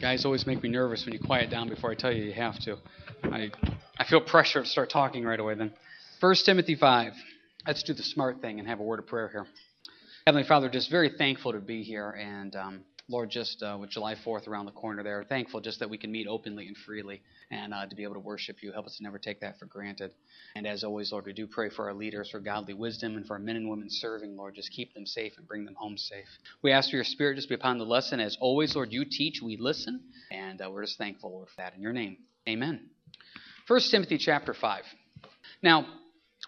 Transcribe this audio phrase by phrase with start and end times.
[0.00, 2.58] Guys always make me nervous when you quiet down before I tell you you have
[2.60, 2.78] to.
[3.24, 3.50] I,
[3.98, 5.72] I feel pressure to start talking right away then.
[6.20, 7.12] 1 Timothy 5.
[7.66, 9.46] Let's do the smart thing and have a word of prayer here.
[10.26, 12.08] Heavenly Father, just very thankful to be here.
[12.08, 15.90] And um, Lord, just uh, with July 4th around the corner there, thankful just that
[15.90, 18.70] we can meet openly and freely and uh, to be able to worship you.
[18.70, 20.12] Help us to never take that for granted.
[20.54, 23.34] And as always, Lord, we do pray for our leaders, for godly wisdom, and for
[23.34, 24.54] our men and women serving, Lord.
[24.54, 26.28] Just keep them safe and bring them home safe.
[26.62, 28.20] We ask for your spirit just be upon the lesson.
[28.20, 30.00] As always, Lord, you teach, we listen.
[30.30, 31.74] And uh, we're just thankful, Lord, for that.
[31.74, 32.16] In your name,
[32.48, 32.90] amen.
[33.66, 34.84] 1 Timothy chapter 5.
[35.64, 35.84] Now,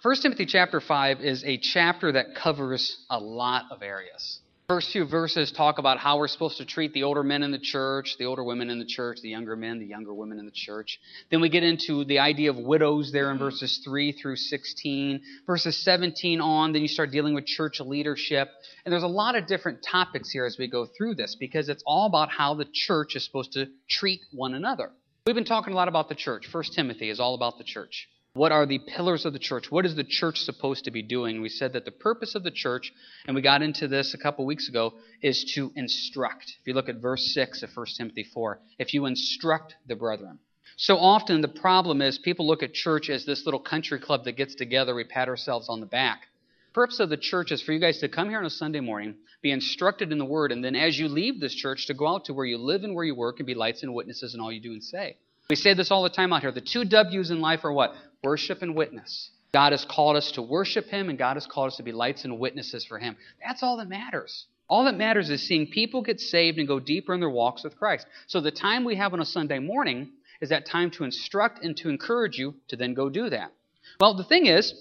[0.03, 4.41] 1 Timothy chapter 5 is a chapter that covers a lot of areas.
[4.73, 7.59] First few verses talk about how we're supposed to treat the older men in the
[7.59, 10.51] church, the older women in the church, the younger men, the younger women in the
[10.51, 10.99] church.
[11.31, 15.21] Then we get into the idea of widows there in verses 3 through 16.
[15.47, 18.49] Verses 17 on, then you start dealing with church leadership.
[18.87, 21.83] And there's a lot of different topics here as we go through this because it's
[21.87, 24.91] all about how the church is supposed to treat one another.
[25.27, 26.47] We've been talking a lot about the church.
[26.51, 28.09] First Timothy is all about the church.
[28.35, 29.71] What are the pillars of the church?
[29.71, 31.43] What is the church supposed to be doing?
[31.43, 32.91] We said that the purpose of the church,
[33.27, 36.57] and we got into this a couple weeks ago, is to instruct.
[36.63, 40.39] If you look at verse 6 of 1 Timothy 4, if you instruct the brethren.
[40.79, 44.39] So often the problem is people look at church as this little country club that
[44.39, 46.23] gets together, we pat ourselves on the back.
[46.69, 48.81] The purpose of the church is for you guys to come here on a Sunday
[48.81, 52.09] morning, be instructed in the Word, and then as you leave this church, to go
[52.09, 54.41] out to where you live and where you work and be lights and witnesses in
[54.41, 55.19] all you do and say.
[55.53, 56.51] We say this all the time out here.
[56.51, 57.93] The two W's in life are what?
[58.25, 59.29] Worship and witness.
[59.53, 62.25] God has called us to worship Him, and God has called us to be lights
[62.25, 63.19] and witnesses for Him.
[63.47, 64.47] That's all that matters.
[64.67, 67.79] All that matters is seeing people get saved and go deeper in their walks with
[67.79, 68.07] Christ.
[68.29, 71.77] So the time we have on a Sunday morning is that time to instruct and
[71.77, 73.53] to encourage you to then go do that.
[74.01, 74.73] Well, the thing is,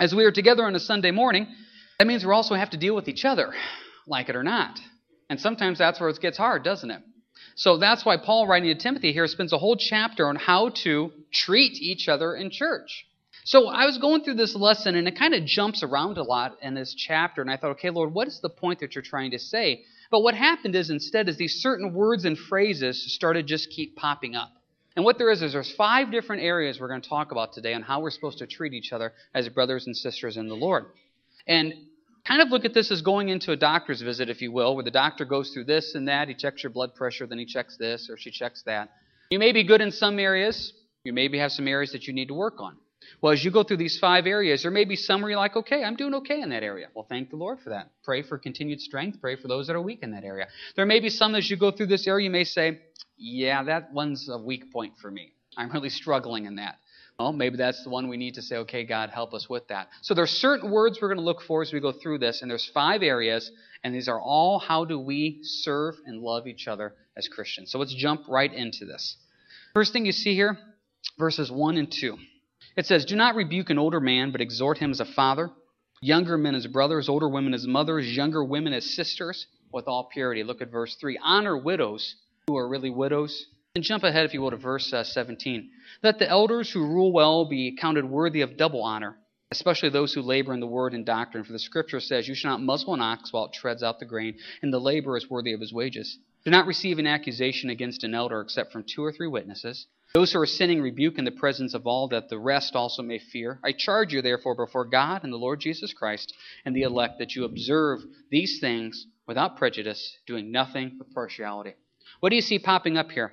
[0.00, 1.48] as we are together on a Sunday morning,
[1.98, 3.52] that means we also have to deal with each other,
[4.06, 4.80] like it or not.
[5.28, 7.02] And sometimes that's where it gets hard, doesn't it?
[7.54, 11.12] So that's why Paul, writing to Timothy here, spends a whole chapter on how to
[11.32, 13.06] treat each other in church.
[13.44, 16.56] So I was going through this lesson, and it kind of jumps around a lot
[16.62, 19.32] in this chapter, and I thought, okay, Lord, what is the point that you're trying
[19.32, 19.84] to say?
[20.10, 24.34] But what happened is instead is these certain words and phrases started just keep popping
[24.34, 24.50] up.
[24.96, 27.74] And what there is is there's five different areas we're going to talk about today
[27.74, 30.86] on how we're supposed to treat each other as brothers and sisters in the Lord.
[31.46, 31.74] And
[32.26, 34.84] kind of look at this as going into a doctor's visit, if you will, where
[34.84, 36.28] the doctor goes through this and that.
[36.28, 38.90] He checks your blood pressure, then he checks this, or she checks that.
[39.30, 40.72] You may be good in some areas.
[41.04, 42.76] You maybe have some areas that you need to work on.
[43.20, 45.56] Well, as you go through these five areas, there may be some where you're like,
[45.56, 46.88] okay, I'm doing okay in that area.
[46.94, 47.90] Well, thank the Lord for that.
[48.02, 49.20] Pray for continued strength.
[49.20, 50.48] Pray for those that are weak in that area.
[50.76, 52.80] There may be some as you go through this area, you may say,
[53.16, 55.32] yeah, that one's a weak point for me.
[55.56, 56.76] I'm really struggling in that.
[57.18, 59.88] Well, maybe that's the one we need to say, okay, God, help us with that.
[60.02, 62.50] So there's certain words we're going to look for as we go through this, and
[62.50, 63.52] there's five areas,
[63.84, 67.70] and these are all how do we serve and love each other as Christians.
[67.70, 69.16] So let's jump right into this.
[69.74, 70.58] First thing you see here,
[71.16, 72.16] verses 1 and 2.
[72.76, 75.50] It says, Do not rebuke an older man, but exhort him as a father,
[76.00, 80.42] younger men as brothers, older women as mothers, younger women as sisters, with all purity.
[80.42, 81.20] Look at verse 3.
[81.22, 82.16] Honor widows
[82.48, 85.68] who are really widows and jump ahead, if you will, to verse uh, 17.
[86.00, 89.16] Let the elders who rule well be counted worthy of double honor,
[89.50, 91.42] especially those who labor in the word and doctrine.
[91.42, 94.04] For the scripture says, You shall not muzzle an ox while it treads out the
[94.04, 96.18] grain, and the laborer is worthy of his wages.
[96.44, 99.88] Do not receive an accusation against an elder except from two or three witnesses.
[100.14, 103.18] Those who are sinning rebuke in the presence of all, that the rest also may
[103.18, 103.58] fear.
[103.64, 106.32] I charge you, therefore, before God and the Lord Jesus Christ
[106.64, 111.74] and the elect, that you observe these things without prejudice, doing nothing with partiality.
[112.20, 113.32] What do you see popping up here?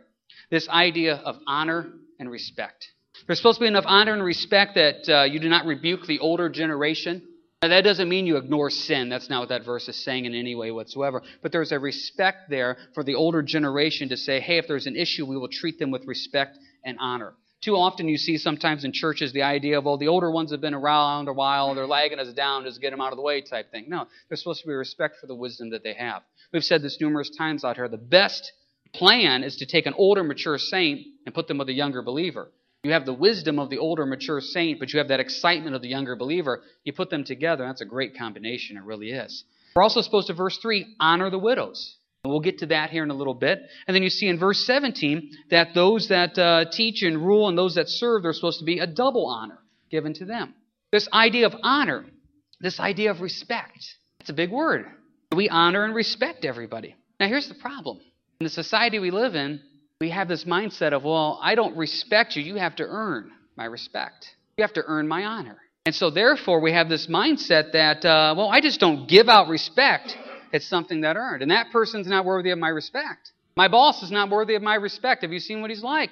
[0.51, 1.87] This idea of honor
[2.19, 2.85] and respect.
[3.25, 6.19] There's supposed to be enough honor and respect that uh, you do not rebuke the
[6.19, 7.23] older generation.
[7.61, 9.09] Now, that doesn't mean you ignore sin.
[9.09, 11.21] That's not what that verse is saying in any way whatsoever.
[11.41, 14.95] But there's a respect there for the older generation to say, hey, if there's an
[14.95, 17.33] issue, we will treat them with respect and honor.
[17.63, 20.61] Too often you see sometimes in churches the idea of, well, the older ones have
[20.61, 23.41] been around a while, they're lagging us down, just get them out of the way
[23.41, 23.85] type thing.
[23.87, 26.23] No, there's supposed to be respect for the wisdom that they have.
[26.51, 27.87] We've said this numerous times out here.
[27.87, 28.51] The best
[28.93, 32.51] plan is to take an older, mature saint and put them with a younger believer.
[32.83, 35.81] You have the wisdom of the older, mature saint, but you have that excitement of
[35.81, 36.63] the younger believer.
[36.83, 38.77] You put them together, that's a great combination.
[38.77, 39.43] It really is.
[39.75, 41.97] We're also supposed to, verse 3, honor the widows.
[42.25, 43.59] We'll get to that here in a little bit.
[43.87, 47.57] And then you see in verse 17 that those that uh, teach and rule and
[47.57, 49.59] those that serve, there's supposed to be a double honor
[49.89, 50.53] given to them.
[50.91, 52.05] This idea of honor,
[52.59, 54.85] this idea of respect, it's a big word.
[55.35, 56.95] We honor and respect everybody.
[57.19, 58.01] Now, here's the problem
[58.41, 59.61] in the society we live in,
[59.99, 62.41] we have this mindset of, well, I don't respect you.
[62.41, 64.35] You have to earn my respect.
[64.57, 65.59] You have to earn my honor.
[65.85, 69.47] And so, therefore, we have this mindset that, uh, well, I just don't give out
[69.47, 70.17] respect.
[70.51, 71.43] It's something that earned.
[71.43, 73.29] And that person's not worthy of my respect.
[73.55, 75.21] My boss is not worthy of my respect.
[75.21, 76.09] Have you seen what he's like?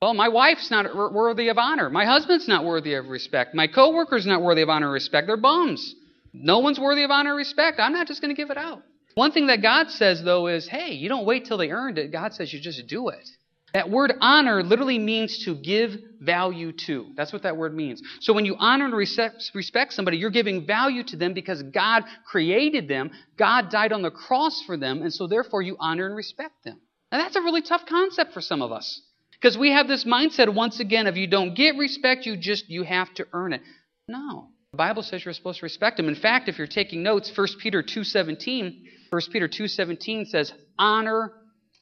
[0.00, 1.90] Well, my wife's not worthy of honor.
[1.90, 3.56] My husband's not worthy of respect.
[3.56, 5.26] My coworker's not worthy of honor and respect.
[5.26, 5.96] They're bums.
[6.32, 7.80] No one's worthy of honor and respect.
[7.80, 8.84] I'm not just going to give it out.
[9.14, 12.12] One thing that God says, though, is hey, you don't wait till they earned it.
[12.12, 13.28] God says you just do it.
[13.74, 17.06] That word honor literally means to give value to.
[17.16, 18.02] That's what that word means.
[18.20, 22.86] So when you honor and respect somebody, you're giving value to them because God created
[22.86, 23.10] them.
[23.38, 26.80] God died on the cross for them, and so therefore you honor and respect them.
[27.10, 29.00] And that's a really tough concept for some of us.
[29.32, 32.82] Because we have this mindset once again of you don't get respect, you just you
[32.82, 33.62] have to earn it.
[34.06, 34.48] No.
[34.72, 36.08] The Bible says you're supposed to respect them.
[36.08, 38.82] In fact, if you're taking notes, 1 Peter 2:17,
[39.12, 41.34] 1 Peter 2:17 says, "Honor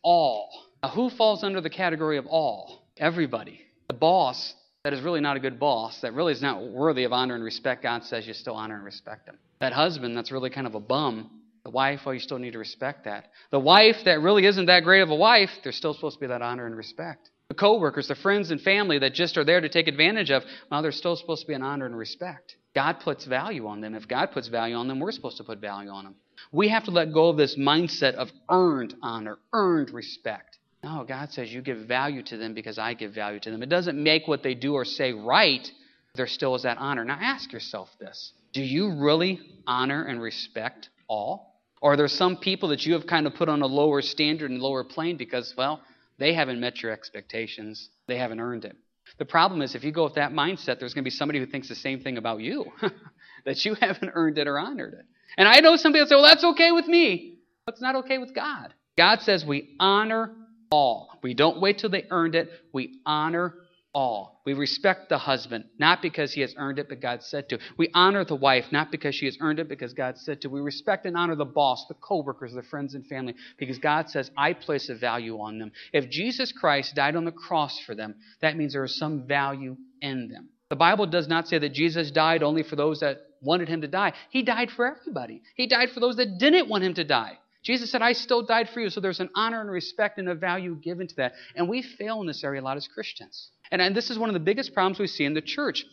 [0.03, 0.51] all."
[0.83, 2.89] Now, who falls under the category of all?
[2.97, 3.65] Everybody.
[3.87, 7.13] The boss that is really not a good boss, that really is not worthy of
[7.13, 9.39] honor and respect, God says you still honor and respect him.
[9.61, 11.31] That husband that's really kind of a bum,
[11.63, 13.31] the wife, well, you still need to respect that.
[13.51, 16.27] The wife that really isn't that great of a wife, there's still supposed to be
[16.27, 17.31] that honor and respect.
[17.47, 20.83] The coworkers, the friends and family that just are there to take advantage of, well,
[20.83, 22.57] there's still supposed to be an honor and respect.
[22.75, 23.95] God puts value on them.
[23.95, 26.15] If God puts value on them, we're supposed to put value on them.
[26.53, 30.59] We have to let go of this mindset of earned honor, earned respect.
[30.83, 33.63] No, God says you give value to them because I give value to them.
[33.63, 35.71] It doesn't make what they do or say right,
[36.15, 37.05] there still is that honor.
[37.05, 41.61] Now ask yourself this Do you really honor and respect all?
[41.83, 44.51] Or are there some people that you have kind of put on a lower standard
[44.51, 45.81] and lower plane because, well,
[46.19, 48.77] they haven't met your expectations, they haven't earned it?
[49.19, 51.47] The problem is, if you go with that mindset, there's going to be somebody who
[51.47, 52.67] thinks the same thing about you
[53.45, 55.07] that you haven't earned it or honored it.
[55.37, 57.39] And I know somebody will say, well, that's okay with me.
[57.67, 58.75] That's not okay with God.
[58.97, 60.35] God says we honor
[60.71, 61.19] all.
[61.23, 62.51] We don't wait till they earned it.
[62.73, 63.55] We honor
[63.93, 64.41] all.
[64.45, 67.59] We respect the husband, not because he has earned it, but God said to.
[67.77, 70.49] We honor the wife, not because she has earned it, because God said to.
[70.49, 74.31] We respect and honor the boss, the co-workers, the friends and family, because God says,
[74.37, 75.73] I place a value on them.
[75.93, 79.77] If Jesus Christ died on the cross for them, that means there is some value
[80.01, 80.49] in them.
[80.71, 83.89] The Bible does not say that Jesus died only for those that wanted him to
[83.89, 84.13] die.
[84.31, 85.43] He died for everybody.
[85.55, 87.39] He died for those that didn't want him to die.
[87.63, 88.89] Jesus said, I still died for you.
[88.89, 91.35] So there's an honor and respect and a value given to that.
[91.55, 93.51] And we fail in this area a lot as Christians.
[93.71, 95.85] And, and this is one of the biggest problems we see in the church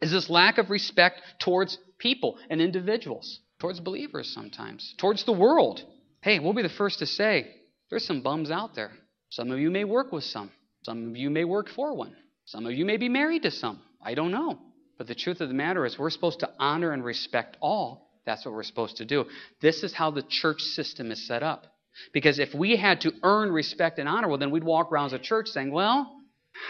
[0.00, 5.82] is this lack of respect towards people and individuals, towards believers sometimes, towards the world.
[6.22, 7.54] Hey, we'll be the first to say,
[7.88, 8.90] there's some bums out there.
[9.30, 10.50] Some of you may work with some.
[10.82, 12.16] Some of you may work for one.
[12.46, 13.80] Some of you may be married to some.
[14.04, 14.58] I don't know.
[15.02, 18.44] But the truth of the matter is, we're supposed to honor and respect all that's
[18.44, 19.24] what we're supposed to do.
[19.60, 21.66] This is how the church system is set up.
[22.12, 25.12] Because if we had to earn respect and honor, well, then we'd walk around as
[25.14, 26.14] a church saying, well,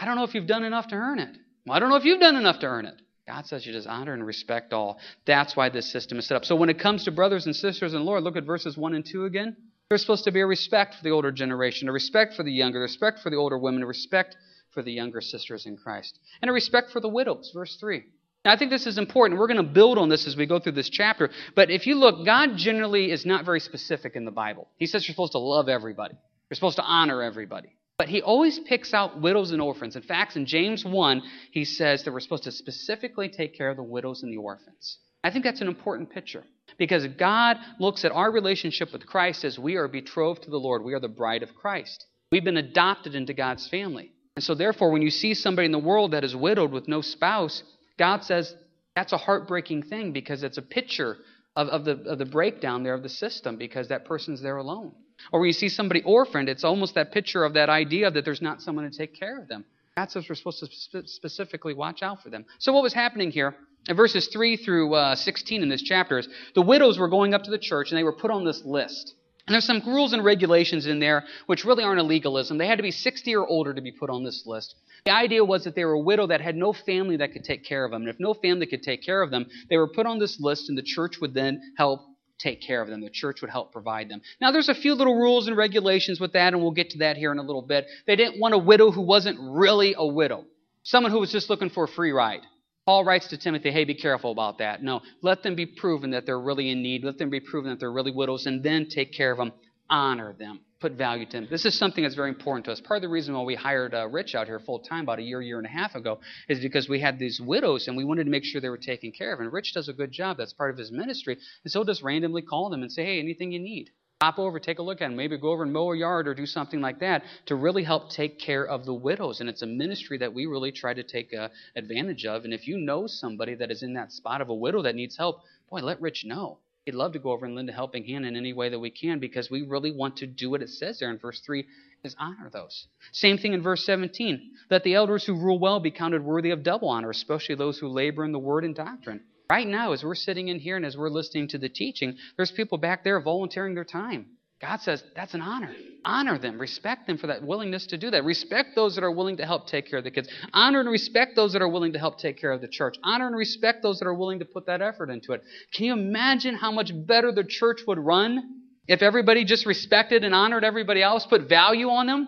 [0.01, 1.37] I don't know if you've done enough to earn it.
[1.65, 2.95] Well, I don't know if you've done enough to earn it.
[3.27, 4.97] God says you just honor and respect all.
[5.25, 6.43] That's why this system is set up.
[6.43, 8.95] So when it comes to brothers and sisters in the Lord, look at verses 1
[8.95, 9.55] and 2 again.
[9.89, 12.79] There's supposed to be a respect for the older generation, a respect for the younger,
[12.79, 14.35] a respect for the older women, a respect
[14.73, 17.51] for the younger sisters in Christ, and a respect for the widows.
[17.53, 18.03] Verse 3.
[18.45, 19.39] Now, I think this is important.
[19.39, 21.29] We're going to build on this as we go through this chapter.
[21.55, 24.67] But if you look, God generally is not very specific in the Bible.
[24.77, 26.15] He says you're supposed to love everybody,
[26.49, 27.69] you're supposed to honor everybody.
[27.97, 29.95] But he always picks out widows and orphans.
[29.95, 33.77] In fact, in James 1, he says that we're supposed to specifically take care of
[33.77, 34.97] the widows and the orphans.
[35.23, 36.43] I think that's an important picture
[36.77, 40.83] because God looks at our relationship with Christ as we are betrothed to the Lord.
[40.83, 42.05] We are the bride of Christ.
[42.31, 44.11] We've been adopted into God's family.
[44.35, 47.01] And so, therefore, when you see somebody in the world that is widowed with no
[47.01, 47.61] spouse,
[47.97, 48.55] God says
[48.95, 51.17] that's a heartbreaking thing because it's a picture
[51.55, 54.93] of, of, the, of the breakdown there of the system because that person's there alone.
[55.31, 58.41] Or when you see somebody orphaned, it's almost that picture of that idea that there's
[58.41, 59.65] not someone to take care of them.
[59.95, 60.59] God says we're supposed
[60.91, 62.45] to specifically watch out for them.
[62.57, 63.55] So, what was happening here
[63.87, 67.43] in verses 3 through uh, 16 in this chapter is the widows were going up
[67.43, 69.13] to the church and they were put on this list.
[69.45, 72.57] And there's some rules and regulations in there which really aren't a legalism.
[72.57, 74.75] They had to be 60 or older to be put on this list.
[75.05, 77.65] The idea was that they were a widow that had no family that could take
[77.65, 78.03] care of them.
[78.03, 80.69] And if no family could take care of them, they were put on this list
[80.69, 82.01] and the church would then help
[82.39, 83.01] take care of them.
[83.01, 84.21] The church would help provide them.
[84.39, 87.17] Now, there's a few little rules and regulations with that, and we'll get to that
[87.17, 87.85] here in a little bit.
[88.07, 90.45] They didn't want a widow who wasn't really a widow,
[90.83, 92.41] someone who was just looking for a free ride.
[92.85, 94.83] Paul writes to Timothy, hey, be careful about that.
[94.83, 97.03] No, let them be proven that they're really in need.
[97.03, 99.53] Let them be proven that they're really widows, and then take care of them.
[99.89, 100.59] Honor them.
[100.81, 101.47] Put value to them.
[101.49, 102.81] This is something that's very important to us.
[102.81, 105.21] Part of the reason why we hired uh, Rich out here full time about a
[105.21, 108.25] year, year and a half ago is because we had these widows and we wanted
[108.25, 109.39] to make sure they were taken care of.
[109.39, 110.35] And Rich does a good job.
[110.37, 111.37] That's part of his ministry.
[111.63, 113.91] And so just randomly call them and say, hey, anything you need.
[114.21, 115.17] Hop over, take a look at them.
[115.17, 118.09] Maybe go over and mow a yard or do something like that to really help
[118.09, 119.41] take care of the widows.
[119.41, 122.45] And it's a ministry that we really try to take uh, advantage of.
[122.45, 125.17] And if you know somebody that is in that spot of a widow that needs
[125.17, 126.59] help, boy, let Rich know.
[126.85, 128.91] He'd love to go over and lend a helping hand in any way that we
[128.91, 131.65] can because we really want to do what it says there in verse 3
[132.03, 132.87] is honor those.
[133.13, 134.51] Same thing in verse 17.
[134.69, 137.87] that the elders who rule well be counted worthy of double honor, especially those who
[137.87, 139.21] labor in the word and doctrine.
[139.53, 142.49] Right now, as we're sitting in here and as we're listening to the teaching, there's
[142.49, 144.25] people back there volunteering their time.
[144.59, 145.71] God says that's an honor.
[146.03, 148.23] Honor them, respect them for that willingness to do that.
[148.23, 150.27] Respect those that are willing to help take care of the kids.
[150.53, 152.95] Honor and respect those that are willing to help take care of the church.
[153.03, 155.43] Honor and respect those that are willing to put that effort into it.
[155.71, 160.33] Can you imagine how much better the church would run if everybody just respected and
[160.33, 162.25] honored everybody else, put value on them?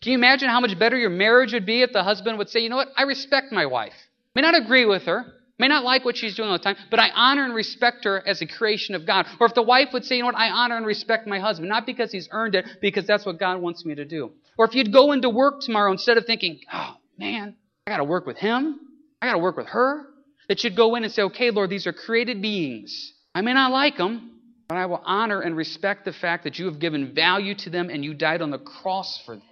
[0.00, 2.60] Can you imagine how much better your marriage would be if the husband would say,
[2.60, 3.94] you know what, I respect my wife.
[4.36, 5.24] May not agree with her,
[5.58, 8.26] may not like what she's doing all the time, but I honor and respect her
[8.26, 9.26] as a creation of God.
[9.40, 11.68] Or if the wife would say, you know what, I honor and respect my husband,
[11.68, 14.32] not because he's earned it, because that's what God wants me to do.
[14.56, 18.04] Or if you'd go into work tomorrow instead of thinking, oh man, I got to
[18.04, 18.80] work with him,
[19.20, 20.06] I got to work with her,
[20.48, 23.12] that you'd go in and say, okay, Lord, these are created beings.
[23.34, 24.32] I may not like them,
[24.68, 27.90] but I will honor and respect the fact that you have given value to them
[27.90, 29.44] and you died on the cross for them.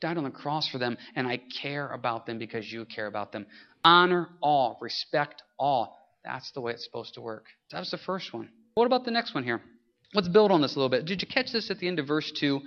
[0.00, 3.32] Died on the cross for them, and I care about them because you care about
[3.32, 3.46] them.
[3.84, 5.98] Honor all, respect all.
[6.24, 7.46] That's the way it's supposed to work.
[7.72, 8.48] That was the first one.
[8.74, 9.60] What about the next one here?
[10.14, 11.04] Let's build on this a little bit.
[11.04, 12.60] Did you catch this at the end of verse 2?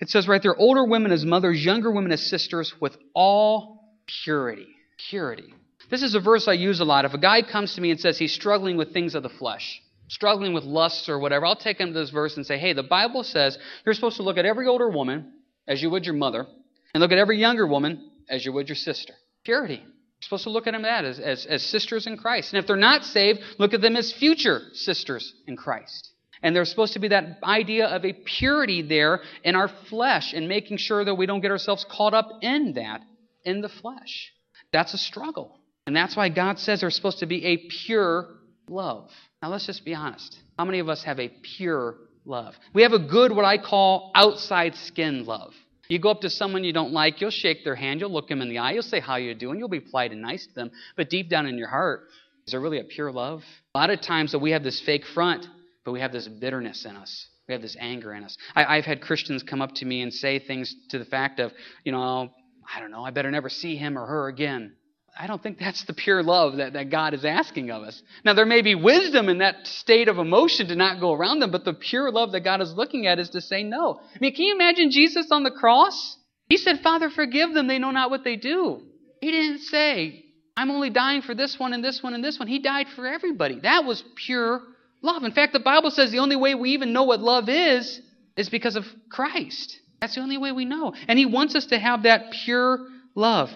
[0.00, 4.66] It says right there older women as mothers, younger women as sisters, with all purity.
[5.10, 5.54] Purity.
[5.90, 7.04] This is a verse I use a lot.
[7.04, 9.82] If a guy comes to me and says he's struggling with things of the flesh,
[10.08, 12.82] struggling with lusts or whatever, I'll take him to this verse and say, hey, the
[12.82, 15.32] Bible says you're supposed to look at every older woman
[15.68, 16.46] as you would your mother,
[16.92, 19.14] and look at every younger woman as you would your sister.
[19.44, 19.82] Purity.
[20.24, 22.54] Supposed to look at them as, as, as sisters in Christ.
[22.54, 26.12] And if they're not saved, look at them as future sisters in Christ.
[26.42, 30.48] And there's supposed to be that idea of a purity there in our flesh and
[30.48, 33.02] making sure that we don't get ourselves caught up in that,
[33.44, 34.32] in the flesh.
[34.72, 35.58] That's a struggle.
[35.86, 38.28] And that's why God says there's supposed to be a pure
[38.68, 39.10] love.
[39.42, 40.38] Now, let's just be honest.
[40.58, 42.54] How many of us have a pure love?
[42.72, 45.52] We have a good, what I call outside skin love.
[45.88, 48.42] You go up to someone you don't like, you'll shake their hand, you'll look them
[48.42, 50.70] in the eye, you'll say how you doing, you'll be polite and nice to them.
[50.96, 52.08] But deep down in your heart,
[52.46, 53.42] is there really a pure love?
[53.74, 55.46] A lot of times that we have this fake front,
[55.84, 57.28] but we have this bitterness in us.
[57.48, 58.36] We have this anger in us.
[58.54, 61.52] I, have had Christians come up to me and say things to the fact of,
[61.84, 62.32] you know,
[62.74, 64.76] I don't know, I better never see him or her again.
[65.18, 68.02] I don't think that's the pure love that, that God is asking of us.
[68.24, 71.52] Now, there may be wisdom in that state of emotion to not go around them,
[71.52, 74.00] but the pure love that God is looking at is to say no.
[74.14, 76.16] I mean, can you imagine Jesus on the cross?
[76.48, 77.68] He said, Father, forgive them.
[77.68, 78.82] They know not what they do.
[79.20, 80.24] He didn't say,
[80.56, 82.48] I'm only dying for this one and this one and this one.
[82.48, 83.60] He died for everybody.
[83.60, 84.62] That was pure
[85.00, 85.22] love.
[85.22, 88.00] In fact, the Bible says the only way we even know what love is
[88.36, 89.78] is because of Christ.
[90.00, 90.92] That's the only way we know.
[91.06, 92.80] And He wants us to have that pure
[93.14, 93.50] love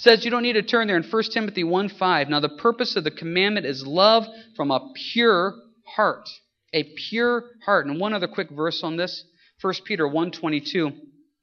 [0.00, 2.28] says you don't need to turn there in 1 Timothy 1 5.
[2.28, 4.26] Now, the purpose of the commandment is love
[4.56, 5.54] from a pure
[5.94, 6.28] heart.
[6.72, 7.86] A pure heart.
[7.86, 9.24] And one other quick verse on this
[9.60, 10.92] 1 Peter 1 22.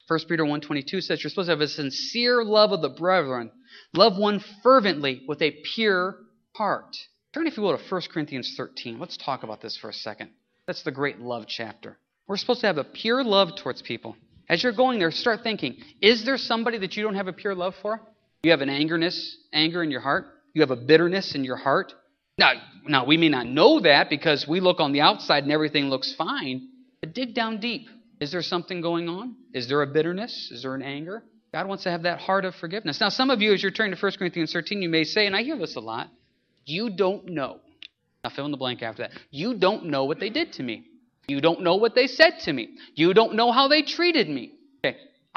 [0.08, 3.50] 1 Peter 1.22 says you're supposed to have a sincere love of the brethren.
[3.92, 6.16] Love one fervently with a pure
[6.54, 6.96] heart.
[7.34, 8.98] Turn, if you will, to 1 Corinthians 13.
[8.98, 10.30] Let's talk about this for a second.
[10.66, 11.98] That's the great love chapter.
[12.26, 14.16] We're supposed to have a pure love towards people.
[14.48, 17.54] As you're going there, start thinking, is there somebody that you don't have a pure
[17.54, 18.00] love for?
[18.44, 20.26] You have an angerness, anger in your heart.
[20.54, 21.92] You have a bitterness in your heart.
[22.38, 22.52] Now,
[22.86, 26.14] now we may not know that because we look on the outside and everything looks
[26.14, 26.68] fine.
[27.00, 27.88] But dig down deep.
[28.20, 29.34] Is there something going on?
[29.52, 30.50] Is there a bitterness?
[30.52, 31.24] Is there an anger?
[31.52, 33.00] God wants to have that heart of forgiveness.
[33.00, 35.34] Now, some of you, as you're turning to 1 Corinthians 13, you may say, and
[35.34, 36.08] I hear this a lot,
[36.64, 37.60] you don't know.
[38.22, 39.12] Now, fill in the blank after that.
[39.30, 40.84] You don't know what they did to me.
[41.26, 42.76] You don't know what they said to me.
[42.94, 44.52] You don't know how they treated me.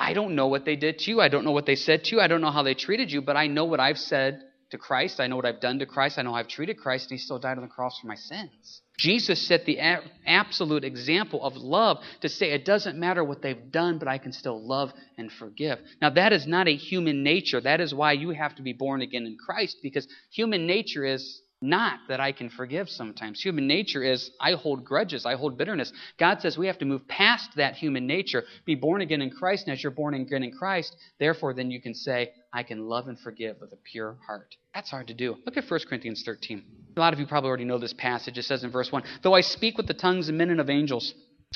[0.01, 1.21] I don't know what they did to you.
[1.21, 2.21] I don't know what they said to you.
[2.21, 4.41] I don't know how they treated you, but I know what I've said
[4.71, 5.19] to Christ.
[5.19, 6.17] I know what I've done to Christ.
[6.17, 8.81] I know I've treated Christ, and He still died on the cross for my sins.
[8.97, 13.71] Jesus set the a- absolute example of love to say it doesn't matter what they've
[13.71, 15.77] done, but I can still love and forgive.
[16.01, 17.61] Now, that is not a human nature.
[17.61, 21.41] That is why you have to be born again in Christ, because human nature is
[21.61, 23.41] not that I can forgive sometimes.
[23.41, 25.93] Human nature is I hold grudges, I hold bitterness.
[26.17, 29.67] God says we have to move past that human nature, be born again in Christ,
[29.67, 33.07] and as you're born again in Christ, therefore then you can say, I can love
[33.07, 34.55] and forgive with a pure heart.
[34.73, 35.37] That's hard to do.
[35.45, 36.63] Look at 1 Corinthians 13.
[36.97, 38.37] A lot of you probably already know this passage.
[38.37, 40.69] It says in verse 1 Though I speak with the tongues of men and of
[40.69, 41.13] angels,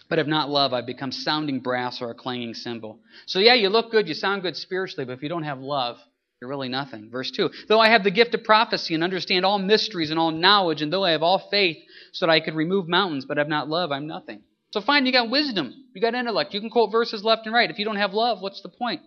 [0.10, 3.00] but have not love, I've become sounding brass or a clanging cymbal.
[3.26, 5.98] So, yeah, you look good, you sound good spiritually, but if you don't have love,
[6.42, 7.10] you're really nothing.
[7.10, 10.32] Verse 2 Though I have the gift of prophecy and understand all mysteries and all
[10.32, 11.78] knowledge, and though I have all faith
[12.12, 14.42] so that I could remove mountains, but have not love, I'm nothing.
[14.72, 17.70] So fine, you got wisdom, you got intellect, you can quote verses left and right.
[17.70, 19.02] If you don't have love, what's the point?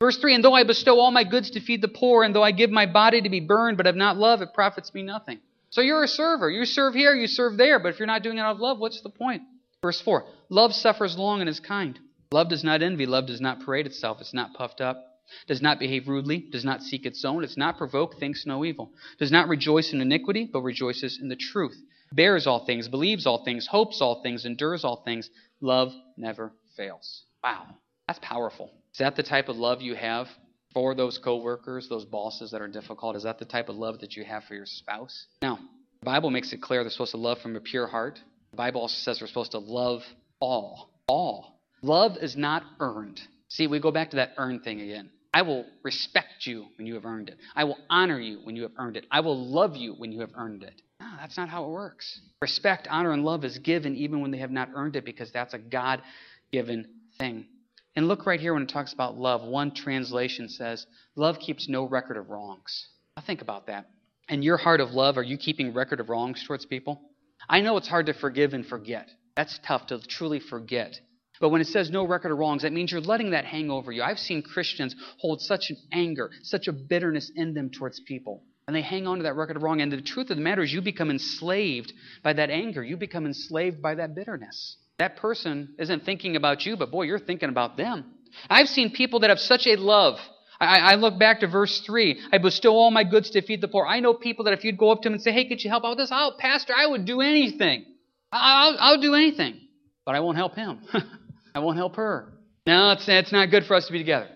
[0.00, 2.42] Verse 3 And though I bestow all my goods to feed the poor, and though
[2.42, 5.40] I give my body to be burned, but have not love, it profits me nothing.
[5.70, 6.48] So you're a server.
[6.48, 8.78] You serve here, you serve there, but if you're not doing it out of love,
[8.78, 9.42] what's the point?
[9.82, 11.98] Verse 4 Love suffers long and is kind.
[12.30, 13.06] Love does not envy.
[13.06, 14.20] Love does not parade itself.
[14.20, 15.17] It's not puffed up.
[15.46, 16.38] Does not behave rudely.
[16.50, 17.42] Does not seek its own.
[17.42, 18.92] does not provoke, Thinks no evil.
[19.18, 21.76] Does not rejoice in iniquity, but rejoices in the truth.
[22.12, 22.88] Bears all things.
[22.88, 23.66] Believes all things.
[23.66, 24.44] Hopes all things.
[24.44, 25.30] Endures all things.
[25.60, 27.24] Love never fails.
[27.42, 27.66] Wow.
[28.06, 28.70] That's powerful.
[28.92, 30.28] Is that the type of love you have
[30.72, 33.16] for those coworkers, those bosses that are difficult?
[33.16, 35.26] Is that the type of love that you have for your spouse?
[35.42, 35.58] Now,
[36.00, 38.18] the Bible makes it clear they're supposed to love from a pure heart.
[38.50, 40.02] The Bible also says we're supposed to love
[40.40, 40.90] all.
[41.06, 41.60] All.
[41.82, 43.20] Love is not earned.
[43.48, 45.10] See, we go back to that earned thing again.
[45.32, 47.38] I will respect you when you have earned it.
[47.54, 49.06] I will honor you when you have earned it.
[49.10, 50.80] I will love you when you have earned it.
[51.00, 52.20] No, that's not how it works.
[52.40, 55.54] Respect, honor, and love is given even when they have not earned it because that's
[55.54, 56.02] a God
[56.50, 57.46] given thing.
[57.94, 59.42] And look right here when it talks about love.
[59.42, 62.88] One translation says, Love keeps no record of wrongs.
[63.16, 63.86] Now think about that.
[64.28, 67.00] In your heart of love, are you keeping record of wrongs towards people?
[67.48, 69.08] I know it's hard to forgive and forget.
[69.36, 71.00] That's tough to truly forget.
[71.40, 73.92] But when it says no record of wrongs, that means you're letting that hang over
[73.92, 74.02] you.
[74.02, 78.42] I've seen Christians hold such an anger, such a bitterness in them towards people.
[78.66, 79.80] And they hang on to that record of wrong.
[79.80, 81.92] And the truth of the matter is, you become enslaved
[82.22, 82.82] by that anger.
[82.82, 84.76] You become enslaved by that bitterness.
[84.98, 88.04] That person isn't thinking about you, but boy, you're thinking about them.
[88.50, 90.18] I've seen people that have such a love.
[90.60, 92.20] I, I look back to verse 3.
[92.32, 93.86] I bestow all my goods to feed the poor.
[93.86, 95.70] I know people that if you'd go up to them and say, hey, could you
[95.70, 96.10] help out with this?
[96.12, 97.84] Oh, Pastor, I would do anything.
[98.32, 99.60] I'll, I'll do anything.
[100.04, 100.80] But I won't help him.
[101.58, 102.32] I won't help her.
[102.68, 104.28] No, it's, it's not good for us to be together.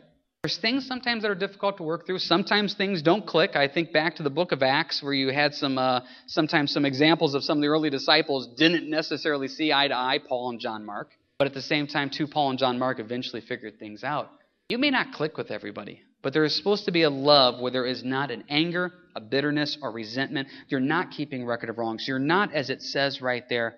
[0.42, 2.18] There's things sometimes that are difficult to work through.
[2.18, 3.54] Sometimes things don't click.
[3.54, 6.84] I think back to the book of Acts where you had some, uh, sometimes some
[6.84, 10.58] examples of some of the early disciples didn't necessarily see eye to eye, Paul and
[10.58, 11.10] John Mark.
[11.38, 14.28] But at the same time, too, Paul and John Mark eventually figured things out.
[14.68, 17.70] You may not click with everybody, but there is supposed to be a love where
[17.70, 20.48] there is not an anger, a bitterness, or resentment.
[20.66, 22.04] You're not keeping record of wrongs.
[22.08, 23.76] You're not, as it says right there,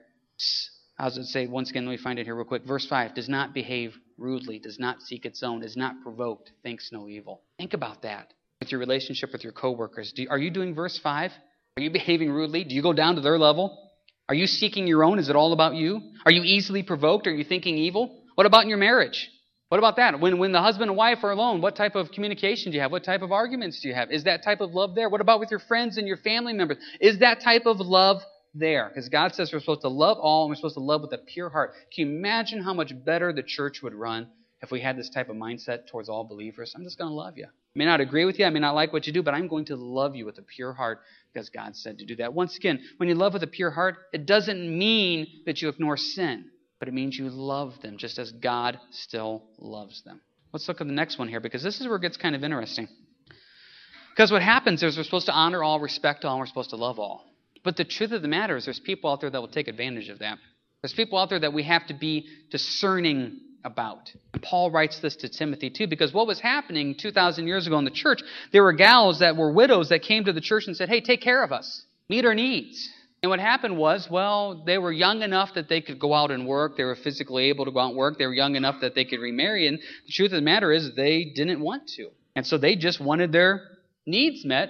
[0.98, 1.46] does it say?
[1.46, 2.64] Once again, let me find it here real quick.
[2.64, 6.90] Verse 5 does not behave rudely, does not seek its own, is not provoked, thinks
[6.92, 7.42] no evil.
[7.58, 10.12] Think about that with your relationship with your coworkers.
[10.12, 11.33] Do, are you doing verse 5?
[11.76, 12.64] Are you behaving rudely?
[12.64, 13.90] Do you go down to their level?
[14.28, 15.18] Are you seeking your own?
[15.18, 16.00] Is it all about you?
[16.24, 17.26] Are you easily provoked?
[17.26, 18.22] Are you thinking evil?
[18.37, 19.28] What about in your marriage?
[19.68, 20.20] What about that?
[20.20, 22.92] When, when the husband and wife are alone, what type of communication do you have?
[22.92, 24.11] What type of arguments do you have?
[24.11, 25.09] Is that type of love there?
[25.09, 26.78] What about with your friends and your family members?
[27.00, 28.22] Is that type of love
[28.55, 28.88] there.
[28.88, 31.19] Because God says we're supposed to love all and we're supposed to love with a
[31.19, 31.73] pure heart.
[31.93, 34.29] Can you imagine how much better the church would run
[34.62, 36.73] if we had this type of mindset towards all believers?
[36.77, 37.47] I'm just going to love you.
[37.47, 39.49] I may not agree with you, I may not like what you do, but I'm
[39.49, 41.01] going to love you with a pure heart
[41.33, 42.33] because God said to do that.
[42.33, 45.97] Once again, when you love with a pure heart, it doesn't mean that you ignore
[45.97, 46.45] sin,
[46.79, 50.21] but it means you love them just as God still loves them.
[50.53, 52.45] Let's look at the next one here because this is where it gets kind of
[52.45, 52.87] interesting.
[54.14, 56.77] Because what happens is we're supposed to honor all, respect all, and we're supposed to
[56.77, 57.25] love all.
[57.64, 60.11] But the truth of the matter is, there's people out there that will take advantage
[60.11, 60.38] of that.
[60.83, 64.12] There's people out there that we have to be discerning about.
[64.35, 67.87] And Paul writes this to Timothy too, because what was happening 2,000 years ago in
[67.87, 68.20] the church,
[68.53, 71.22] there were gals that were widows that came to the church and said, Hey, take
[71.22, 72.87] care of us, meet our needs.
[73.22, 76.46] And what happened was, well, they were young enough that they could go out and
[76.46, 76.77] work.
[76.77, 78.18] They were physically able to go out and work.
[78.18, 79.66] They were young enough that they could remarry.
[79.66, 82.11] And the truth of the matter is, they didn't want to.
[82.37, 83.62] And so they just wanted their
[84.05, 84.68] needs met